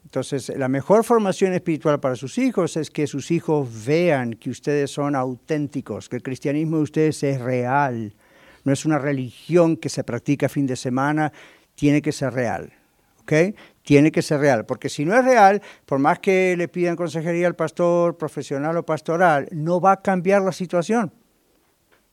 [0.04, 4.90] Entonces, la mejor formación espiritual para sus hijos es que sus hijos vean que ustedes
[4.90, 8.14] son auténticos, que el cristianismo de ustedes es real,
[8.62, 11.32] no es una religión que se practica fin de semana,
[11.74, 12.72] tiene que ser real.
[13.26, 13.56] ¿Ok?
[13.82, 17.46] Tiene que ser real, porque si no es real, por más que le pidan consejería
[17.46, 21.12] al pastor profesional o pastoral, no va a cambiar la situación.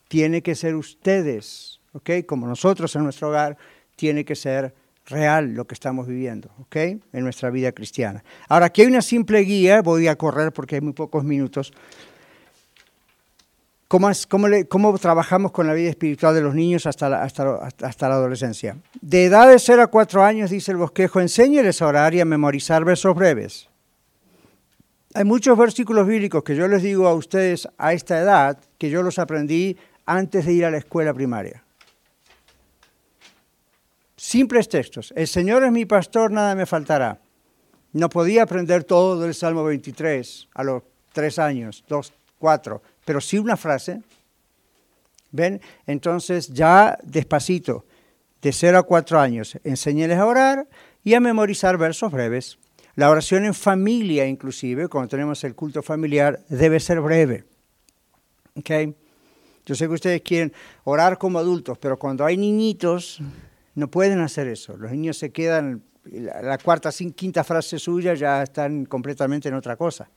[0.08, 2.26] Tiene que ser ustedes, ¿ok?
[2.28, 3.58] Como nosotros en nuestro hogar,
[3.96, 4.74] tiene que ser
[5.06, 6.76] real lo que estamos viviendo, ¿ok?
[6.76, 8.24] En nuestra vida cristiana.
[8.48, 11.74] Ahora, aquí hay una simple guía, voy a correr porque hay muy pocos minutos.
[13.94, 18.76] ¿Cómo, trabajamos con la vida espiritual de los niños hasta la, hasta, la adolescencia?
[19.00, 22.26] De edad de 0 a 4 años, dice el bosquejo, enséñeles a orar y a
[22.26, 23.70] memorizar versos breves.
[25.14, 29.04] Hay muchos versículos bíblicos que yo les digo a ustedes a esta edad que yo
[29.04, 29.78] los aprendí
[30.08, 31.64] antes de ir a la escuela primaria.
[34.18, 35.14] Simples textos.
[35.16, 37.20] El Señor es mi pastor, nada me faltará.
[37.92, 40.82] No podía aprender todo del Salmo 23 a los
[41.12, 44.02] tres años, dos, cuatro, pero sí una frase.
[45.32, 45.62] ¿Ven?
[45.88, 47.86] Entonces ya despacito,
[48.42, 50.68] de cero a cuatro años, enséñeles a orar
[51.04, 52.60] y a memorizar versos breves.
[52.96, 57.46] La oración en familia, inclusive, cuando tenemos el culto familiar, debe ser breve.
[58.56, 58.94] ¿Okay?
[59.66, 63.20] Yo sé que ustedes quieren orar como adultos, pero cuando hay niñitos,
[63.76, 64.78] no pueden hacer eso.
[64.78, 70.10] Los niños se quedan, la, cuarta, quinta frase suya ya están completamente en otra cosa.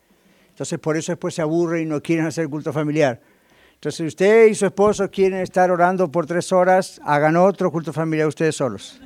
[0.56, 3.20] Entonces por eso después se aburren y no quieren hacer culto familiar.
[3.74, 8.26] Entonces usted y su esposo quieren estar orando por tres horas, hagan otro culto familiar
[8.26, 8.98] ustedes solos.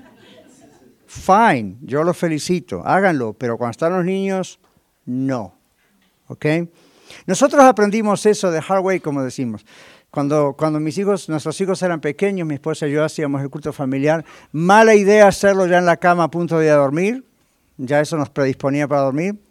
[1.08, 4.60] Fine, yo los felicito, háganlo, pero cuando están los niños,
[5.06, 5.56] no.
[6.28, 6.46] ¿Ok?
[7.26, 9.66] Nosotros aprendimos eso de hard como decimos.
[10.12, 13.72] Cuando, cuando mis hijos, nuestros hijos eran pequeños, mi esposa y yo hacíamos el culto
[13.72, 14.24] familiar.
[14.52, 17.24] Mala idea hacerlo ya en la cama a punto de dormir.
[17.76, 19.49] Ya eso nos predisponía para dormir.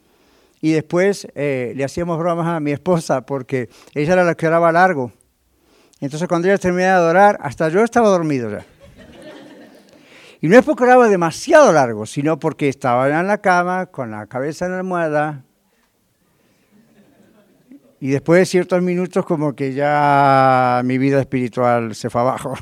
[0.61, 4.71] Y después eh, le hacíamos bromas a mi esposa porque ella era la que oraba
[4.71, 5.11] largo.
[6.01, 8.65] Entonces cuando ella terminaba de orar, hasta yo estaba dormido ya.
[10.41, 14.25] Y no es porque oraba demasiado largo, sino porque estaba en la cama con la
[14.27, 15.43] cabeza en la almohada
[17.99, 22.53] Y después de ciertos minutos como que ya mi vida espiritual se fue abajo.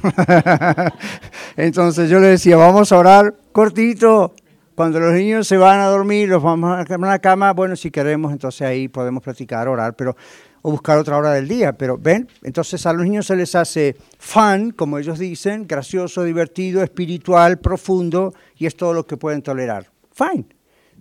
[1.57, 4.33] Entonces yo le decía, vamos a orar cortito.
[4.77, 8.31] Cuando los niños se van a dormir, los vamos a la cama, bueno, si queremos,
[8.31, 10.15] entonces ahí podemos platicar, orar, pero
[10.61, 11.73] o buscar otra hora del día.
[11.75, 16.83] Pero ven, entonces a los niños se les hace fun, como ellos dicen, gracioso, divertido,
[16.83, 19.89] espiritual, profundo, y es todo lo que pueden tolerar.
[20.13, 20.45] Fine.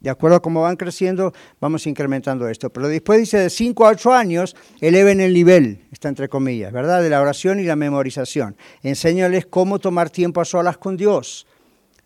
[0.00, 2.70] De acuerdo a cómo van creciendo, vamos incrementando esto.
[2.70, 7.02] Pero después dice de 5 a 8 años, eleven el nivel, está entre comillas, ¿verdad?
[7.02, 8.56] De la oración y la memorización.
[8.82, 11.45] Enséñales cómo tomar tiempo a solas con Dios.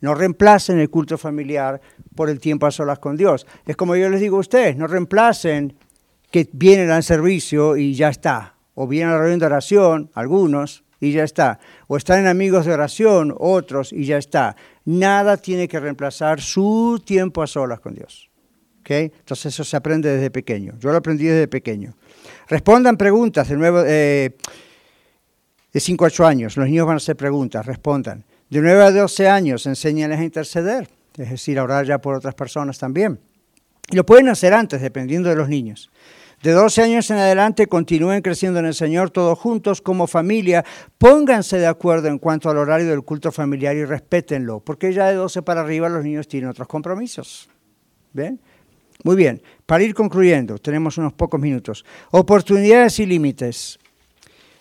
[0.01, 1.79] No reemplacen el culto familiar
[2.15, 3.47] por el tiempo a solas con Dios.
[3.65, 5.75] Es como yo les digo a ustedes, no reemplacen
[6.31, 8.55] que vienen al servicio y ya está.
[8.73, 11.59] O vienen a la reunión de oración, algunos, y ya está.
[11.87, 14.55] O están en amigos de oración, otros, y ya está.
[14.85, 18.29] Nada tiene que reemplazar su tiempo a solas con Dios.
[18.79, 19.11] ¿Okay?
[19.19, 20.73] Entonces eso se aprende desde pequeño.
[20.79, 21.93] Yo lo aprendí desde pequeño.
[22.47, 24.35] Respondan preguntas de nuevo, eh,
[25.71, 26.57] de 5 a 8 años.
[26.57, 28.23] Los niños van a hacer preguntas, respondan.
[28.51, 32.35] De 9 a 12 años, enséñales a interceder, es decir, a orar ya por otras
[32.35, 33.17] personas también.
[33.89, 35.89] Y lo pueden hacer antes, dependiendo de los niños.
[36.43, 40.65] De 12 años en adelante continúen creciendo en el Señor todos juntos como familia.
[40.97, 45.15] Pónganse de acuerdo en cuanto al horario del culto familiar y respétenlo, porque ya de
[45.15, 47.47] 12 para arriba los niños tienen otros compromisos.
[48.11, 48.37] ¿Ven?
[49.05, 51.85] Muy bien, para ir concluyendo, tenemos unos pocos minutos.
[52.11, 53.79] Oportunidades y límites.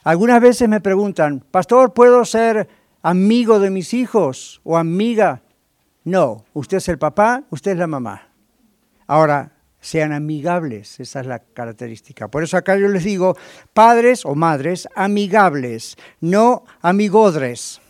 [0.05, 2.68] Algunas veces me preguntan, pastor, ¿puedo ser
[3.03, 5.42] amigo de mis hijos o amiga?
[6.05, 8.28] No, usted es el papá, usted es la mamá.
[9.07, 12.28] Ahora, sean amigables, esa es la característica.
[12.28, 13.36] Por eso acá yo les digo,
[13.72, 17.80] padres o madres amigables, no amigodres.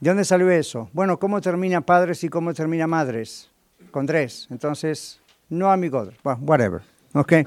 [0.00, 0.90] ¿De dónde salió eso?
[0.92, 3.50] Bueno, ¿cómo termina padres y cómo termina madres?
[3.90, 4.46] Con tres.
[4.50, 6.18] Entonces, no amigodres.
[6.22, 6.82] Bueno, whatever.
[7.14, 7.44] Okay.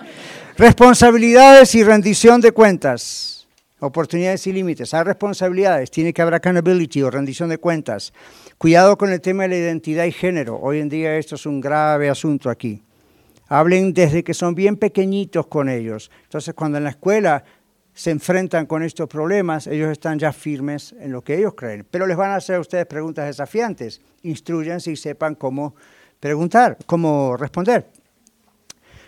[0.57, 3.38] Responsabilidades y rendición de cuentas.
[3.81, 4.93] Oportunidades y límites.
[4.93, 5.89] Hay responsabilidades.
[5.89, 8.11] Tiene que haber accountability o rendición de cuentas.
[8.57, 10.59] Cuidado con el tema de la identidad y género.
[10.61, 12.83] Hoy en día esto es un grave asunto aquí.
[13.47, 16.11] Hablen desde que son bien pequeñitos con ellos.
[16.23, 17.43] Entonces, cuando en la escuela
[17.93, 21.87] se enfrentan con estos problemas, ellos están ya firmes en lo que ellos creen.
[21.89, 24.01] Pero les van a hacer a ustedes preguntas desafiantes.
[24.23, 25.73] Instruyanse y sepan cómo
[26.19, 27.87] preguntar, cómo responder.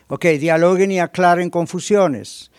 [0.08, 2.51] Ok, dialoguen y aclaren confusiones.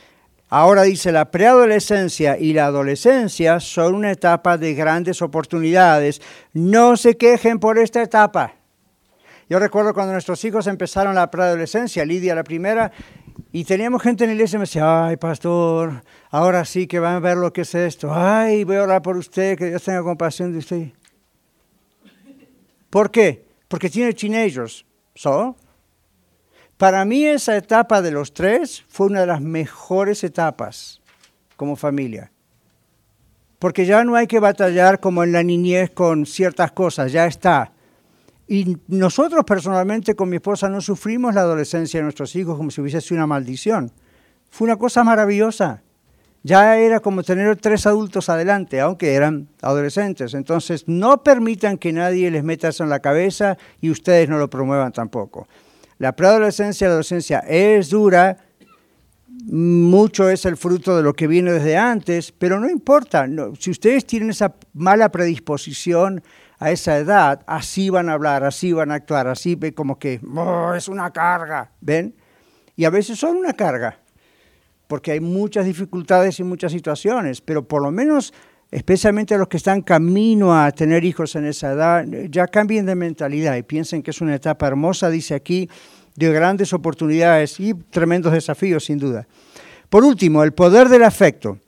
[0.55, 6.21] Ahora dice, la preadolescencia y la adolescencia son una etapa de grandes oportunidades.
[6.53, 8.53] No se quejen por esta etapa.
[9.49, 12.93] Yo recuerdo cuando nuestros hijos empezaron la preadolescencia, Lidia la primera,
[13.51, 17.15] y teníamos gente en la iglesia y me decía, ay, pastor, ahora sí que van
[17.15, 18.13] a ver lo que es esto.
[18.13, 20.89] Ay, voy a orar por usted, que Dios tenga compasión de usted.
[22.91, 23.47] ¿Por qué?
[23.69, 24.85] Porque tiene teenagers.
[25.15, 25.57] ¿So?
[26.83, 31.01] Para mí esa etapa de los tres fue una de las mejores etapas
[31.57, 32.33] como familia.
[33.61, 37.71] Porque ya no hay que batallar como en la niñez con ciertas cosas, ya está.
[38.49, 42.81] Y nosotros personalmente con mi esposa no sufrimos la adolescencia de nuestros hijos como si
[42.81, 43.93] hubiese sido una maldición.
[44.51, 45.85] Fue una cosa maravillosa.
[46.43, 50.35] Ya era como tener tres adultos adelante, aunque eran adolescentes.
[50.35, 54.51] Entonces, no permitan que nadie les meta eso en la cabeza y ustedes no lo
[54.51, 55.47] promuevan tampoco.
[56.03, 58.37] La preadolescencia y la adolescencia es dura,
[59.47, 63.25] mucho es el fruto de lo que viene desde antes, pero no importa.
[63.57, 66.21] si ustedes tienen esa mala predisposición
[66.59, 70.21] a esa edad, así van a hablar, así van a actuar, así ve como que
[70.35, 72.17] oh, es una carga, ¿ven?
[72.75, 74.01] Y a veces son una carga,
[74.89, 78.35] porque hay muchas dificultades y muchas situaciones, pero por lo menos
[78.73, 83.55] especialmente los que están camino a tener hijos en esa edad, ya cambien de mentalidad
[83.57, 85.69] y piensen que es una etapa hermosa, dice aquí,
[86.17, 89.29] de grandes oportunidades y tremendos desafíos, sin duda.
[89.91, 91.59] Por último, el poder del afecto.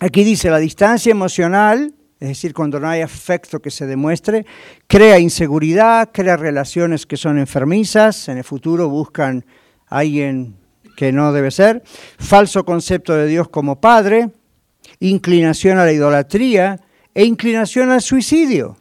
[0.00, 4.44] Aquí dice, la distancia emocional, es decir, cuando no hay afecto que se demuestre,
[4.88, 9.44] crea inseguridad, crea relaciones que son enfermizas, en el futuro buscan
[9.86, 10.56] a alguien
[10.96, 11.84] que no debe ser,
[12.18, 14.30] falso concepto de Dios como Padre,
[15.08, 16.80] inclinación a la idolatría
[17.14, 18.76] e inclinación al suicidio.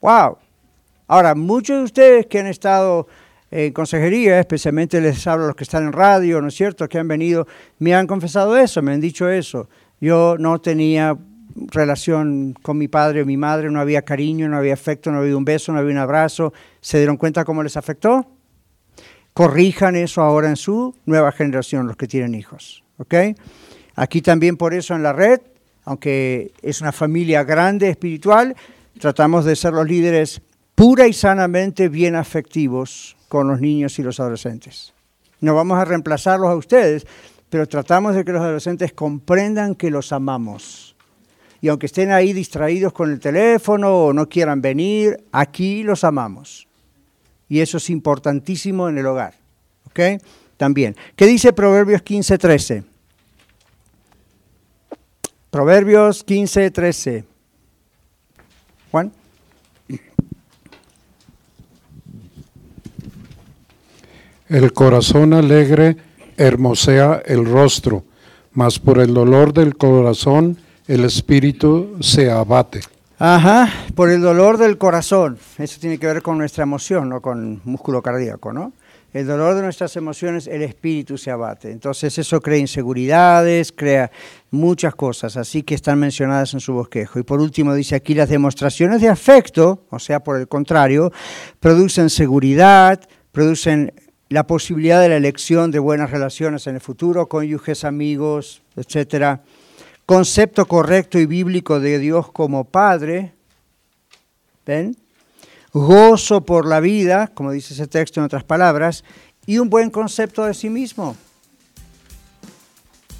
[0.00, 0.38] ¡Wow!
[1.06, 3.06] Ahora, muchos de ustedes que han estado
[3.50, 6.98] en consejería, especialmente les hablo a los que están en radio, ¿no es cierto?, que
[6.98, 7.46] han venido,
[7.78, 9.68] me han confesado eso, me han dicho eso.
[10.00, 11.16] Yo no tenía
[11.54, 15.36] relación con mi padre o mi madre, no había cariño, no había afecto, no había
[15.36, 16.52] un beso, no había un abrazo.
[16.80, 18.26] ¿Se dieron cuenta cómo les afectó?
[19.32, 22.84] Corrijan eso ahora en su nueva generación, los que tienen hijos.
[22.98, 23.14] ¿Ok?
[23.98, 25.40] Aquí también por eso en la red,
[25.84, 28.54] aunque es una familia grande espiritual,
[29.00, 30.40] tratamos de ser los líderes
[30.76, 34.94] pura y sanamente bien afectivos con los niños y los adolescentes.
[35.40, 37.08] No vamos a reemplazarlos a ustedes,
[37.50, 40.94] pero tratamos de que los adolescentes comprendan que los amamos.
[41.60, 46.68] Y aunque estén ahí distraídos con el teléfono o no quieran venir, aquí los amamos.
[47.48, 49.34] Y eso es importantísimo en el hogar.
[49.86, 50.22] ¿Ok?
[50.56, 50.94] También.
[51.16, 52.84] ¿Qué dice Proverbios 15:13?
[55.50, 57.24] Proverbios 15:13.
[58.90, 59.12] Juan.
[64.48, 65.96] El corazón alegre
[66.36, 68.04] hermosea el rostro,
[68.52, 72.80] mas por el dolor del corazón el espíritu se abate.
[73.18, 75.38] Ajá, por el dolor del corazón.
[75.58, 78.72] Eso tiene que ver con nuestra emoción, no con músculo cardíaco, ¿no?
[79.12, 81.70] El dolor de nuestras emociones, el espíritu se abate.
[81.70, 84.10] Entonces eso crea inseguridades, crea
[84.50, 87.18] muchas cosas, así que están mencionadas en su bosquejo.
[87.18, 91.10] Y por último dice aquí, las demostraciones de afecto, o sea, por el contrario,
[91.58, 93.00] producen seguridad,
[93.32, 93.94] producen
[94.28, 99.42] la posibilidad de la elección de buenas relaciones en el futuro, cónyuges, amigos, etcétera.
[100.04, 103.32] Concepto correcto y bíblico de Dios como Padre.
[104.66, 104.94] ¿Ven?
[105.72, 109.04] Gozo por la vida, como dice ese texto en otras palabras,
[109.46, 111.16] y un buen concepto de sí mismo.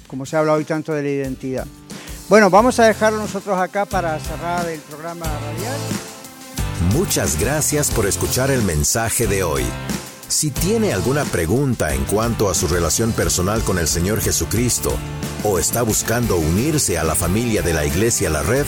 [0.07, 1.67] Como se habla hoy tanto de la identidad.
[2.29, 5.79] Bueno, vamos a dejarlo nosotros acá para cerrar el programa radial.
[6.93, 9.63] Muchas gracias por escuchar el mensaje de hoy.
[10.27, 14.91] Si tiene alguna pregunta en cuanto a su relación personal con el Señor Jesucristo
[15.43, 18.67] o está buscando unirse a la familia de la Iglesia La Red,